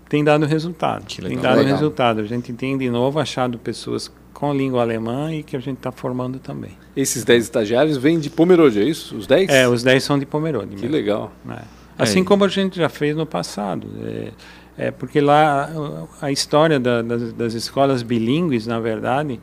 [0.10, 1.05] tem dado resultado.
[1.05, 1.74] Tem dado Legal.
[1.74, 2.20] resultado.
[2.22, 5.91] A gente tem de novo achado pessoas com língua alemã e que a gente está
[5.91, 6.72] formando também.
[6.95, 9.16] Esses 10 estagiários vêm de Pomerode, é isso?
[9.16, 9.49] Os 10?
[9.49, 10.76] É, os 10 são de Pomerode.
[10.76, 10.91] Que mesmo.
[10.91, 11.32] legal.
[11.49, 11.60] É.
[11.97, 12.24] Assim É.
[12.24, 13.86] como a gente já fez no passado.
[14.03, 14.32] É,
[14.88, 15.70] é porque lá
[16.22, 19.39] a história da- das, das escolas bilíngues, na verdade,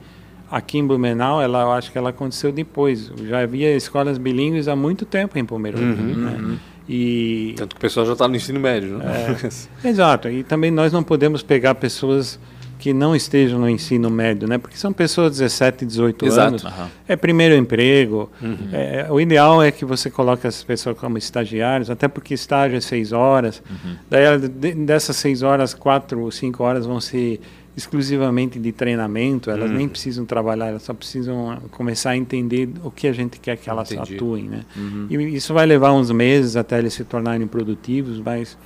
[0.50, 3.12] aqui em Blumenau, ela, eu acho que ela aconteceu depois.
[3.28, 5.84] Já havia escolas bilíngues há muito tempo em Pomerode.
[5.84, 6.58] né?
[6.88, 9.36] E, Tanto que o pessoal já está no ensino médio, né?
[9.84, 10.28] Exato.
[10.28, 12.38] E também nós não podemos pegar pessoas
[12.78, 14.58] que não estejam no ensino médio, né?
[14.58, 16.48] Porque são pessoas de 17, 18 Exato.
[16.48, 16.64] anos.
[16.64, 16.88] Aham.
[17.08, 18.30] É primeiro emprego.
[18.72, 22.80] É, o ideal é que você coloque as pessoas como estagiários, até porque estágio é
[22.80, 23.62] seis horas.
[24.10, 27.40] Daí, ela- de- dessas seis horas, quatro ou cinco horas vão ser
[27.76, 29.50] exclusivamente de treinamento.
[29.50, 33.56] Elas nem precisam trabalhar, elas só precisam começar a entender o que a gente quer
[33.56, 34.14] que elas Entendi.
[34.14, 34.64] atuem, né?
[35.10, 38.56] E isso vai levar uns meses até eles se tornarem produtivos, mas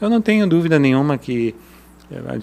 [0.00, 1.54] Eu não tenho dúvida nenhuma que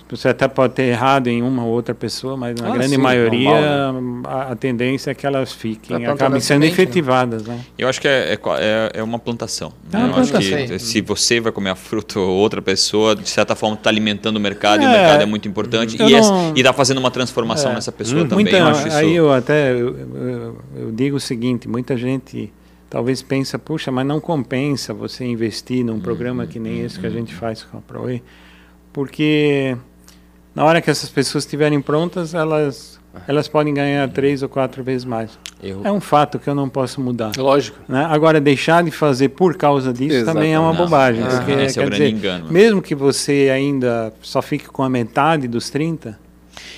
[0.10, 2.98] você até pode ter errado em uma ou outra pessoa, mas na Ah, grande sim,
[2.98, 3.50] maioria
[3.94, 4.22] normal, né?
[4.26, 6.84] a, a tendência é que elas fiquem, acabem sendo semente, né?
[6.84, 7.44] efetivadas.
[7.44, 7.60] Né?
[7.78, 9.72] Eu acho que é, é, é- é uma plantação.
[9.92, 10.04] É né?
[10.04, 10.68] uma Eu acho plantação.
[10.68, 14.36] que se você vai comer a fruta ou outra pessoa, de certa forma está alimentando
[14.36, 15.96] o mercado e o É, mercado é muito importante.
[15.96, 17.76] E não- está fazendo uma transformação É.
[17.76, 18.28] nessa pessoa Uhum.
[18.28, 18.44] também.
[18.46, 18.98] Muita, eu acho isso.
[18.98, 22.52] aí eu até eu, eu- eu digo o seguinte, muita gente
[22.90, 27.10] talvez pensa, puxa, mas não compensa você investir num programa que nem esse que a
[27.10, 28.22] gente faz com a ProE,
[28.94, 29.76] porque
[30.56, 32.94] na hora que essas pessoas estiverem prontas, elas
[33.28, 35.38] elas podem ganhar três ou quatro vezes mais.
[35.62, 37.32] Eu, É um fato que eu não posso mudar.
[37.38, 37.78] Lógico.
[37.88, 38.06] né?
[38.10, 41.24] Agora, deixar de fazer por causa disso também é uma bobagem.
[41.26, 42.52] esse- porque, esse é o grande dizer, engano.
[42.52, 46.18] mesmo que você ainda só fique com a metade dos 30,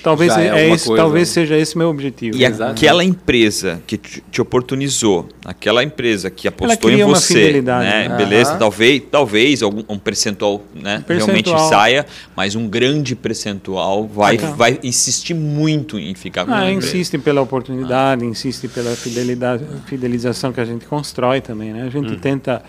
[0.06, 1.02] talvez, Já é é esse, coisa.
[1.02, 2.36] talvez seja esse meu objetivo.
[2.38, 2.70] E Exato.
[2.72, 8.08] aquela empresa que te te oportunizou, aquela empresa que apostou em você, né?
[8.08, 8.16] né?
[8.16, 8.58] beleza, Aham.
[8.58, 11.68] talvez, talvez algum um percentual, né, realmente Percentual.
[11.68, 14.54] saia, mas um grande percentual vai, Então.
[14.54, 16.96] vai insistir muito em ficar com Ah, a empresa.
[16.96, 21.72] insiste pela oportunidade, insiste pela fidelidade, fidelização que a gente constrói também.
[21.72, 21.82] Né?
[21.82, 22.18] A gente Uhum.
[22.18, 22.62] tenta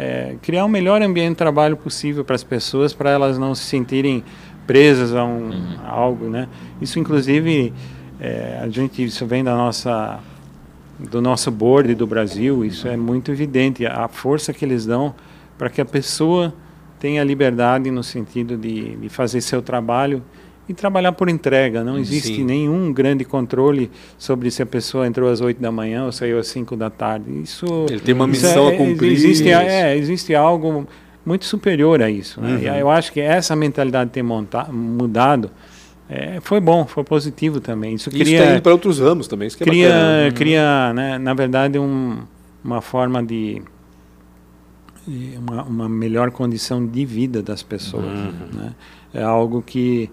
[0.00, 3.64] é, criar o melhor ambiente de trabalho possível para as pessoas, para elas não se
[3.64, 4.22] sentirem
[4.68, 5.76] presas a, um, Uhum.
[5.84, 6.28] a algo.
[6.30, 6.46] Né?
[6.80, 7.72] Isso, inclusive,
[8.20, 10.20] é, a gente isso vem da nossa
[11.00, 12.64] do nosso board do Brasil.
[12.64, 15.14] Isso é muito evidente a força que eles dão
[15.56, 16.52] para que a pessoa
[17.00, 20.20] tenha liberdade no sentido de, de fazer seu trabalho
[20.68, 21.84] e trabalhar por entrega.
[21.84, 22.44] Não existe Sim.
[22.44, 23.88] nenhum grande controle
[24.18, 27.30] sobre se a pessoa entrou às 8 da manhã ou saiu às 5 da tarde.
[27.42, 29.12] Isso Ele tem uma missão é- a cumprir.
[29.12, 30.84] Existe, é, existe algo
[31.28, 32.40] muito superior a isso.
[32.40, 32.54] Né?
[32.54, 32.58] Uhum.
[32.58, 35.50] E eu acho que essa mentalidade ter monta mudado
[36.08, 37.94] é, foi bom, foi positivo também.
[37.94, 39.46] Isso Isso cria está indo para outros ramos também.
[39.46, 40.32] Isso é cria, bacana.
[40.32, 42.22] cria né, na verdade, um,
[42.64, 43.60] uma forma de,
[45.06, 48.06] de uma, uma melhor condição de vida das pessoas.
[48.06, 48.32] Uhum.
[48.54, 48.74] Né?
[49.12, 50.10] É algo que,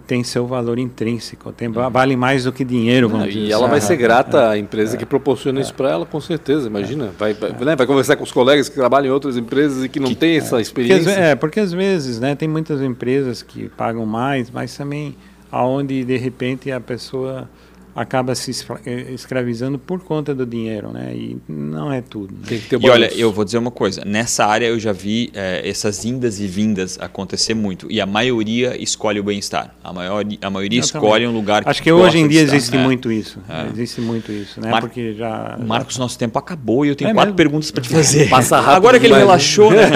[0.00, 3.52] que tem seu valor intrínseco, tem, vale mais do que dinheiro, vamos Ah, dizer e
[3.52, 3.70] ela assim.
[3.72, 6.68] vai ser grata à empresa que proporciona isso para ela, com certeza.
[6.68, 7.10] Imagina.
[7.18, 9.98] Vai, vai, né, vai conversar com os colegas que trabalham em outras empresas e que
[9.98, 11.14] não têm essa Porque, às experiência.
[11.14, 15.16] ve- é, porque às vezes né, tem muitas empresas que pagam mais, mas também
[15.50, 17.48] aonde de repente a pessoa
[17.94, 18.50] acaba se
[18.86, 21.12] eh, escravizando por conta do dinheiro, né?
[21.14, 22.32] E não é tudo.
[22.32, 22.40] né?
[22.46, 24.02] Tem que ter E olha, eu vou dizer uma coisa.
[24.04, 27.90] Nessa área eu já vi eh, essas indas e vindas acontecer muito.
[27.90, 29.74] E a maioria escolhe o bem-estar.
[29.82, 32.56] A, maior, a maioria Eu escolhe um lugar Acho que hoje em dia estar.
[32.56, 32.80] existe É.
[32.82, 33.38] muito isso.
[33.48, 33.66] É.
[33.72, 34.70] Existe muito isso, né?
[34.70, 35.58] Mar- Porque já.
[35.64, 37.36] Marcos, nosso tempo acabou e eu tenho É quatro mesmo?
[37.36, 38.28] perguntas para te fazer.
[38.28, 39.28] Passa rápido Agora que ele demais, né?
[39.32, 39.88] relaxou, né?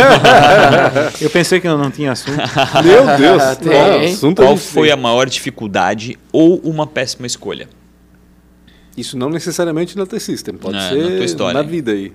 [1.20, 2.36] Eu pensei que eu não tinha assunto.
[2.84, 3.56] Meu Deus.
[3.58, 3.70] Tem.
[3.72, 7.68] Não, assunto Qual gente foi a maior dificuldade ou uma péssima escolha?
[8.96, 11.54] Isso não necessariamente na T-System, pode É, na ser história.
[11.54, 12.12] na vida aí.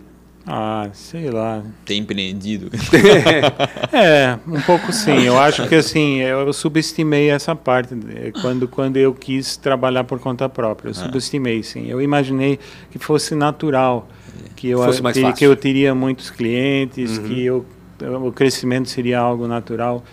[0.50, 1.62] Ah, sei lá.
[1.86, 2.70] Ter empreendido?
[3.92, 5.24] É, um pouco sim.
[5.24, 10.20] Eu acho que assim, eu subestimei essa parte eh, quando quando eu quis trabalhar por
[10.20, 10.90] conta própria.
[10.90, 11.88] Eu subestimei, sim.
[11.88, 12.60] Eu imaginei
[12.92, 14.08] que fosse natural,
[14.56, 15.38] que eu Fosse mais ter- fácil.
[15.38, 17.66] que eu teria muitos clientes, que eu,
[18.24, 20.04] o crescimento seria algo natural.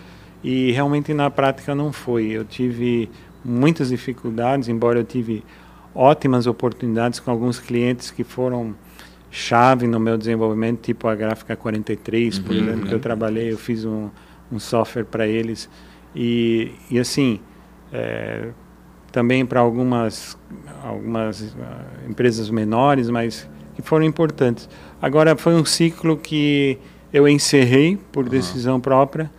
[0.43, 2.25] E realmente na prática não foi.
[2.27, 3.09] Eu tive
[3.43, 5.43] muitas dificuldades, embora eu tive
[5.95, 8.75] ótimas oportunidades com alguns clientes que foram
[9.31, 13.83] chave no meu desenvolvimento, tipo a Gráfica 43, por exemplo, que eu trabalhei, eu fiz
[13.83, 14.09] um,
[14.51, 15.69] um software para eles.
[16.15, 17.39] E, e assim,
[17.91, 18.49] é,
[19.11, 20.37] também para algumas,
[20.83, 24.69] algumas ah, empresas menores, mas que foram importantes.
[25.01, 26.77] Agora, foi um ciclo que
[27.13, 29.29] eu encerrei por decisão própria,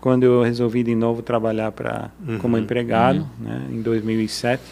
[0.00, 2.10] quando eu resolvi de novo trabalhar pra,
[2.40, 4.62] como empregado, né, em 2007.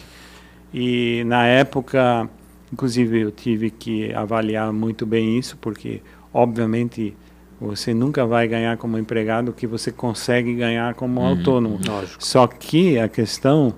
[0.73, 2.29] E na época,
[2.71, 6.01] inclusive, eu tive que avaliar muito bem isso, porque,
[6.33, 7.15] obviamente,
[7.59, 11.79] você nunca vai ganhar como empregado o que você consegue ganhar como autônomo.
[11.87, 12.23] Lógico.
[12.23, 13.73] Só que a questão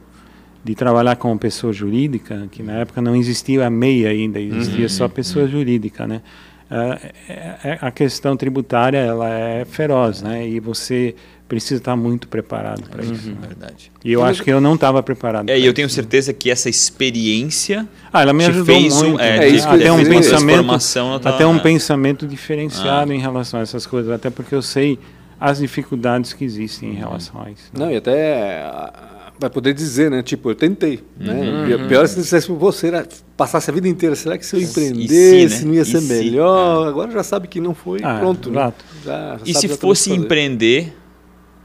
[0.64, 5.08] de trabalhar como pessoa jurídica, que na época não existia a MEI ainda, existia só
[5.08, 6.22] pessoa jurídica, né?
[6.70, 10.46] Ah, é- é- a questão tributária ela é feroz, né?
[10.46, 11.16] E você
[11.48, 13.32] precisa estar muito preparado para isso.
[13.40, 13.92] Verdade.
[14.04, 15.50] E eu acho que eu não estava preparado.
[15.50, 15.74] É, e eu isso.
[15.74, 19.22] tenho certeza que essa experiência Ah, ela me te ajudou fez um, muito.
[19.22, 21.60] é, É isso que eu até um pensamento, transformação na tua- até um é.
[21.60, 25.00] pensamento diferenciado em relação a essas coisas, até porque eu sei
[25.40, 27.70] as dificuldades que existem em relação a isso.
[27.74, 30.24] Não, e até ah, vai poder dizer, né?
[30.24, 31.04] Tipo, eu tentei.
[31.18, 31.34] Né?
[31.34, 31.78] Uhum.
[31.84, 34.60] Pi- Pior é se dissesse você, era- passasse a vida inteira, será que se eu
[34.60, 35.66] E se, empreendesse né?
[35.68, 36.08] não ia E ser se?
[36.08, 36.88] melhor?
[36.88, 38.50] Agora já sabe que não foi, Ah, pronto.
[38.50, 38.58] Né?
[38.60, 38.86] exato.
[39.06, 40.92] Já- já E sabe se fosse empreender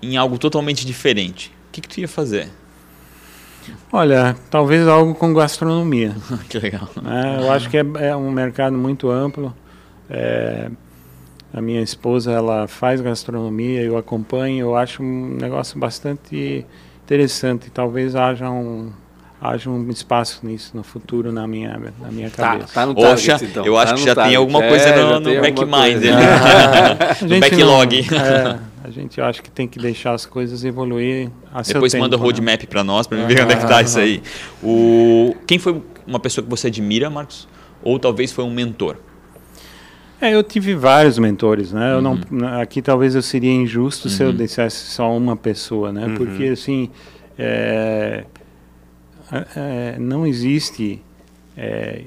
[0.02, 2.48] em algo totalmente diferente, o que, que tu ia fazer?
[3.92, 6.14] Olha, talvez algo com gastronomia.
[6.48, 6.88] que legal.
[7.00, 7.38] né?
[7.40, 9.54] Eu acho que é, é um mercado muito amplo.
[10.10, 10.68] É,
[11.54, 16.66] A minha esposa, ela faz gastronomia, eu acompanho, eu acho um negócio bastante
[17.04, 17.70] interessante.
[17.70, 18.90] Talvez haja um,
[19.42, 22.72] haja um espaço nisso no futuro na minha, na minha tá, cabeça.
[22.72, 23.66] Tá no target, Oxa, então.
[23.66, 24.30] Eu acho tá que já target.
[24.30, 26.04] tem alguma coisa é, no, no backmind,
[27.28, 28.06] no backlog.
[28.14, 32.16] é, a gente eu acho que tem que deixar as coisas evoluir a Depois manda
[32.16, 32.24] o né?
[32.24, 34.22] roadmap para nós, para ver onde é que tá isso aí.
[34.62, 35.34] O...
[35.44, 37.48] Quem foi uma pessoa que você admira, Marcos?
[37.82, 38.96] Ou talvez foi um mentor?
[40.20, 41.88] É, eu tive vários mentores, né?
[41.88, 41.94] Uhum.
[41.94, 42.60] Eu não, uhum.
[42.60, 44.14] aqui talvez eu seria injusto uhum.
[44.14, 44.36] se eu uhum.
[44.36, 46.06] dissesse só uma pessoa, né?
[46.06, 46.14] Uhum.
[46.14, 46.90] Porque assim,
[47.36, 48.24] é,
[49.56, 51.02] é, não existe
[51.56, 52.02] é,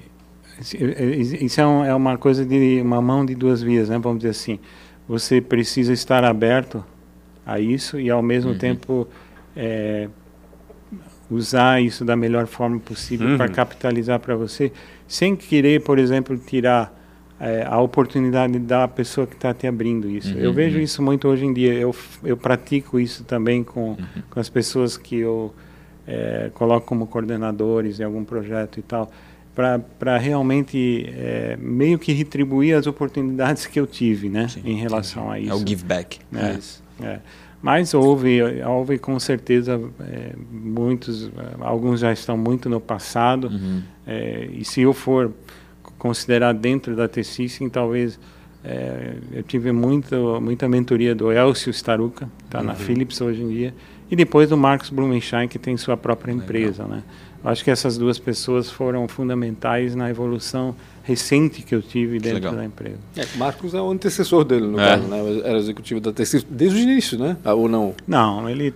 [0.60, 4.00] isso é, é, uma coisa de uma mão de duas vias, né?
[4.00, 4.60] Vamos dizer assim,
[5.08, 6.84] você precisa estar aberto
[7.46, 8.58] a isso e ao mesmo uhum.
[8.58, 9.08] tempo
[9.56, 10.08] é,
[11.30, 14.72] usar isso da melhor forma possível para capitalizar para você,
[15.08, 16.94] sem querer, por exemplo, tirar
[17.40, 20.34] é, a oportunidade da pessoa que está te abrindo isso.
[20.34, 20.84] Uhum, eu vejo uhum.
[20.84, 21.74] isso muito hoje em dia.
[21.74, 21.94] Eu,
[22.24, 23.98] eu pratico isso também com, uhum.
[24.30, 25.54] com as pessoas que eu
[26.08, 29.12] é, coloco como coordenadores em algum projeto e tal,
[29.98, 35.24] para realmente é, meio que retribuir as oportunidades que eu tive, né, sim, em relação
[35.24, 35.52] sim, a isso.
[35.52, 36.20] É o give back.
[36.34, 37.20] É, é.
[37.62, 43.48] Mas houve, houve com certeza é, muitos, alguns já estão muito no passado.
[43.48, 43.82] Uhum.
[44.06, 45.32] É, e se eu for
[45.98, 48.20] considerar dentro da Tessissem, talvez
[48.64, 52.66] é, eu tive muito, muita mentoria do Elcio Staruca, está uhum.
[52.66, 53.74] na Philips hoje em dia,
[54.10, 56.84] e depois do Marcos Blumenstein, que tem sua própria empresa.
[56.86, 57.04] Né?
[57.44, 62.36] Eu acho que essas duas pessoas foram fundamentais na evolução recente que eu tive dentro
[62.36, 62.56] Legal.
[62.56, 62.98] da empresa.
[63.16, 64.90] É, Marcos é o antecessor dele, no é.
[64.90, 65.42] caso, né?
[65.44, 67.38] Era executivo da Tessissem desde o início, né?
[67.44, 67.94] Ah, ou não?
[68.08, 68.74] Não, ele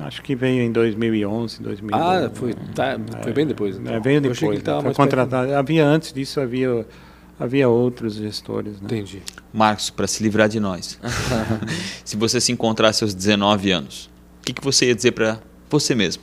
[0.00, 2.04] Acho que veio em 2011, 2012.
[2.04, 3.76] Ah, foi, tá, foi bem depois.
[3.76, 3.94] Então.
[3.94, 4.42] É, veio depois.
[4.42, 5.54] Eu que foi contratado.
[5.54, 6.84] Havia antes disso havia
[7.38, 8.80] havia outros gestores.
[8.80, 8.86] Né?
[8.86, 9.22] Entendi.
[9.52, 10.98] Marcos, para se livrar de nós,
[12.04, 14.13] se você se encontrasse aos 19 anos, o
[14.44, 15.38] que, que você ia dizer para
[15.70, 16.22] você mesmo?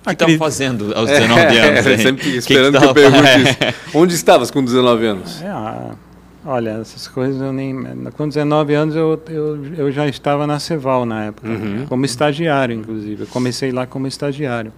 [0.00, 1.86] O que estava fazendo aos 19 é, anos?
[1.86, 3.74] É, sempre esperando que, que, que eu pergunte isso.
[3.94, 5.42] Onde estavas com 19 anos?
[5.42, 5.94] É, ah,
[6.44, 7.84] Olha, essas coisas eu nem.
[8.16, 11.86] Com 19 anos eu, eu, eu já estava na Ceval na época, uhum.
[11.88, 13.22] como estagiário, inclusive.
[13.22, 14.72] Eu comecei lá como estagiário.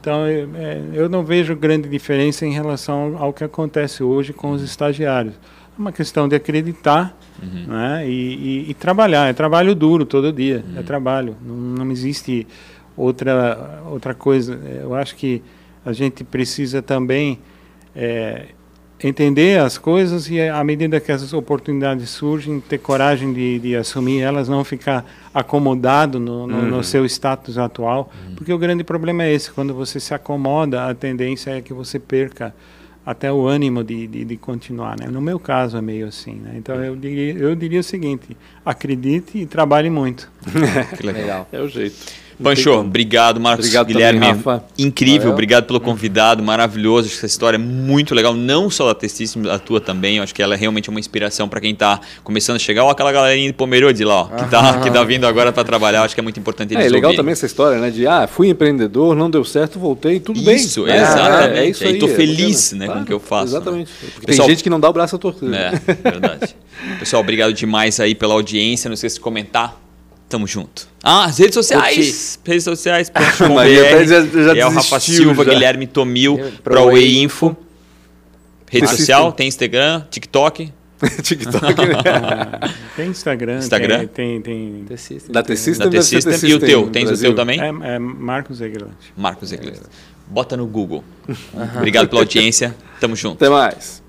[0.00, 4.50] Então eu, é, eu não vejo grande diferença em relação ao que acontece hoje com
[4.50, 5.34] os estagiários.
[5.78, 7.66] É uma questão de acreditar uhum.
[7.68, 9.28] né, e, e, e, trabalhar.
[9.28, 10.80] É trabalho duro todo dia, é uhum.
[10.80, 11.36] é trabalho.
[11.40, 12.46] Não, não existe
[12.96, 14.58] outra, outra coisa.
[14.82, 15.40] Eu acho que
[15.86, 17.38] a gente precisa também.
[17.94, 18.46] É,
[19.06, 24.20] entender as coisas e à medida que essas oportunidades surgem ter coragem de, de assumir
[24.22, 26.66] elas não ficar acomodado no, no, uhum.
[26.66, 28.34] no seu status atual uhum.
[28.34, 31.98] porque o grande problema é esse quando você se acomoda a tendência é que você
[31.98, 32.52] perca
[33.08, 35.06] até o ânimo de, de, de continuar né?
[35.08, 36.52] No meu caso é meio assim né?
[36.56, 40.30] Então eu diria, eu diria o seguinte acredite e trabalhe muito.
[40.94, 41.48] Que legal.
[41.50, 41.96] É o jeito
[42.42, 44.20] Pancho, obrigado, Marcos obrigado Guilherme.
[44.20, 44.64] Também, Rafa.
[44.78, 45.32] Incrível, Valeu.
[45.32, 47.06] obrigado pelo convidado, maravilhoso.
[47.06, 50.20] Acho que essa história é muito legal, não só da Testíssima, a tua também.
[50.20, 53.10] acho que ela é realmente uma inspiração para quem está começando a chegar, ou aquela
[53.10, 56.02] galerinha de Pomerode lá, ó, que está que tá vindo agora para trabalhar.
[56.02, 57.90] Acho que é muito importante eles É, é legal também essa história, né?
[57.90, 60.56] De ah, fui empreendedor, não deu certo, voltei, tudo isso, bem.
[60.56, 61.58] Isso, é, exatamente.
[61.58, 61.96] É, é isso aí.
[61.96, 63.46] E tô é feliz né, claro, com o que eu faço.
[63.46, 63.90] Exatamente.
[63.90, 64.10] Né?
[64.24, 65.48] Pessoal, tem gente que não dá o braço a torcer.
[65.52, 65.70] É,
[66.10, 66.54] verdade.
[67.00, 68.88] Pessoal, obrigado demais aí pela audiência.
[68.88, 69.87] Não esqueça de comentar
[70.28, 70.86] Tamo junto.
[71.02, 72.36] Ah, as redes sociais.
[72.36, 72.50] Curti.
[72.50, 73.10] Redes sociais.
[73.54, 75.52] Maria já, já é o Rafa Silva, já.
[75.52, 77.56] Guilherme Tomil, ProWay Info.
[78.70, 80.70] Rede social, tem Instagram, TikTok.
[81.22, 82.60] TikTok, né?
[82.96, 83.58] tem Instagram.
[83.58, 84.06] Instagram?
[84.08, 85.32] Tem, tem, tem System.
[85.32, 86.50] Da T-System, da T-System.
[86.50, 86.90] E o teu?
[86.90, 87.60] Tens o teu também?
[87.60, 88.90] É, é Marcos Eglant.
[89.16, 89.78] Marcos Eglant.
[90.26, 91.02] Bota no Google.
[91.76, 92.74] Obrigado pela audiência.
[93.00, 93.36] Tamo junto.
[93.36, 94.02] Até mais.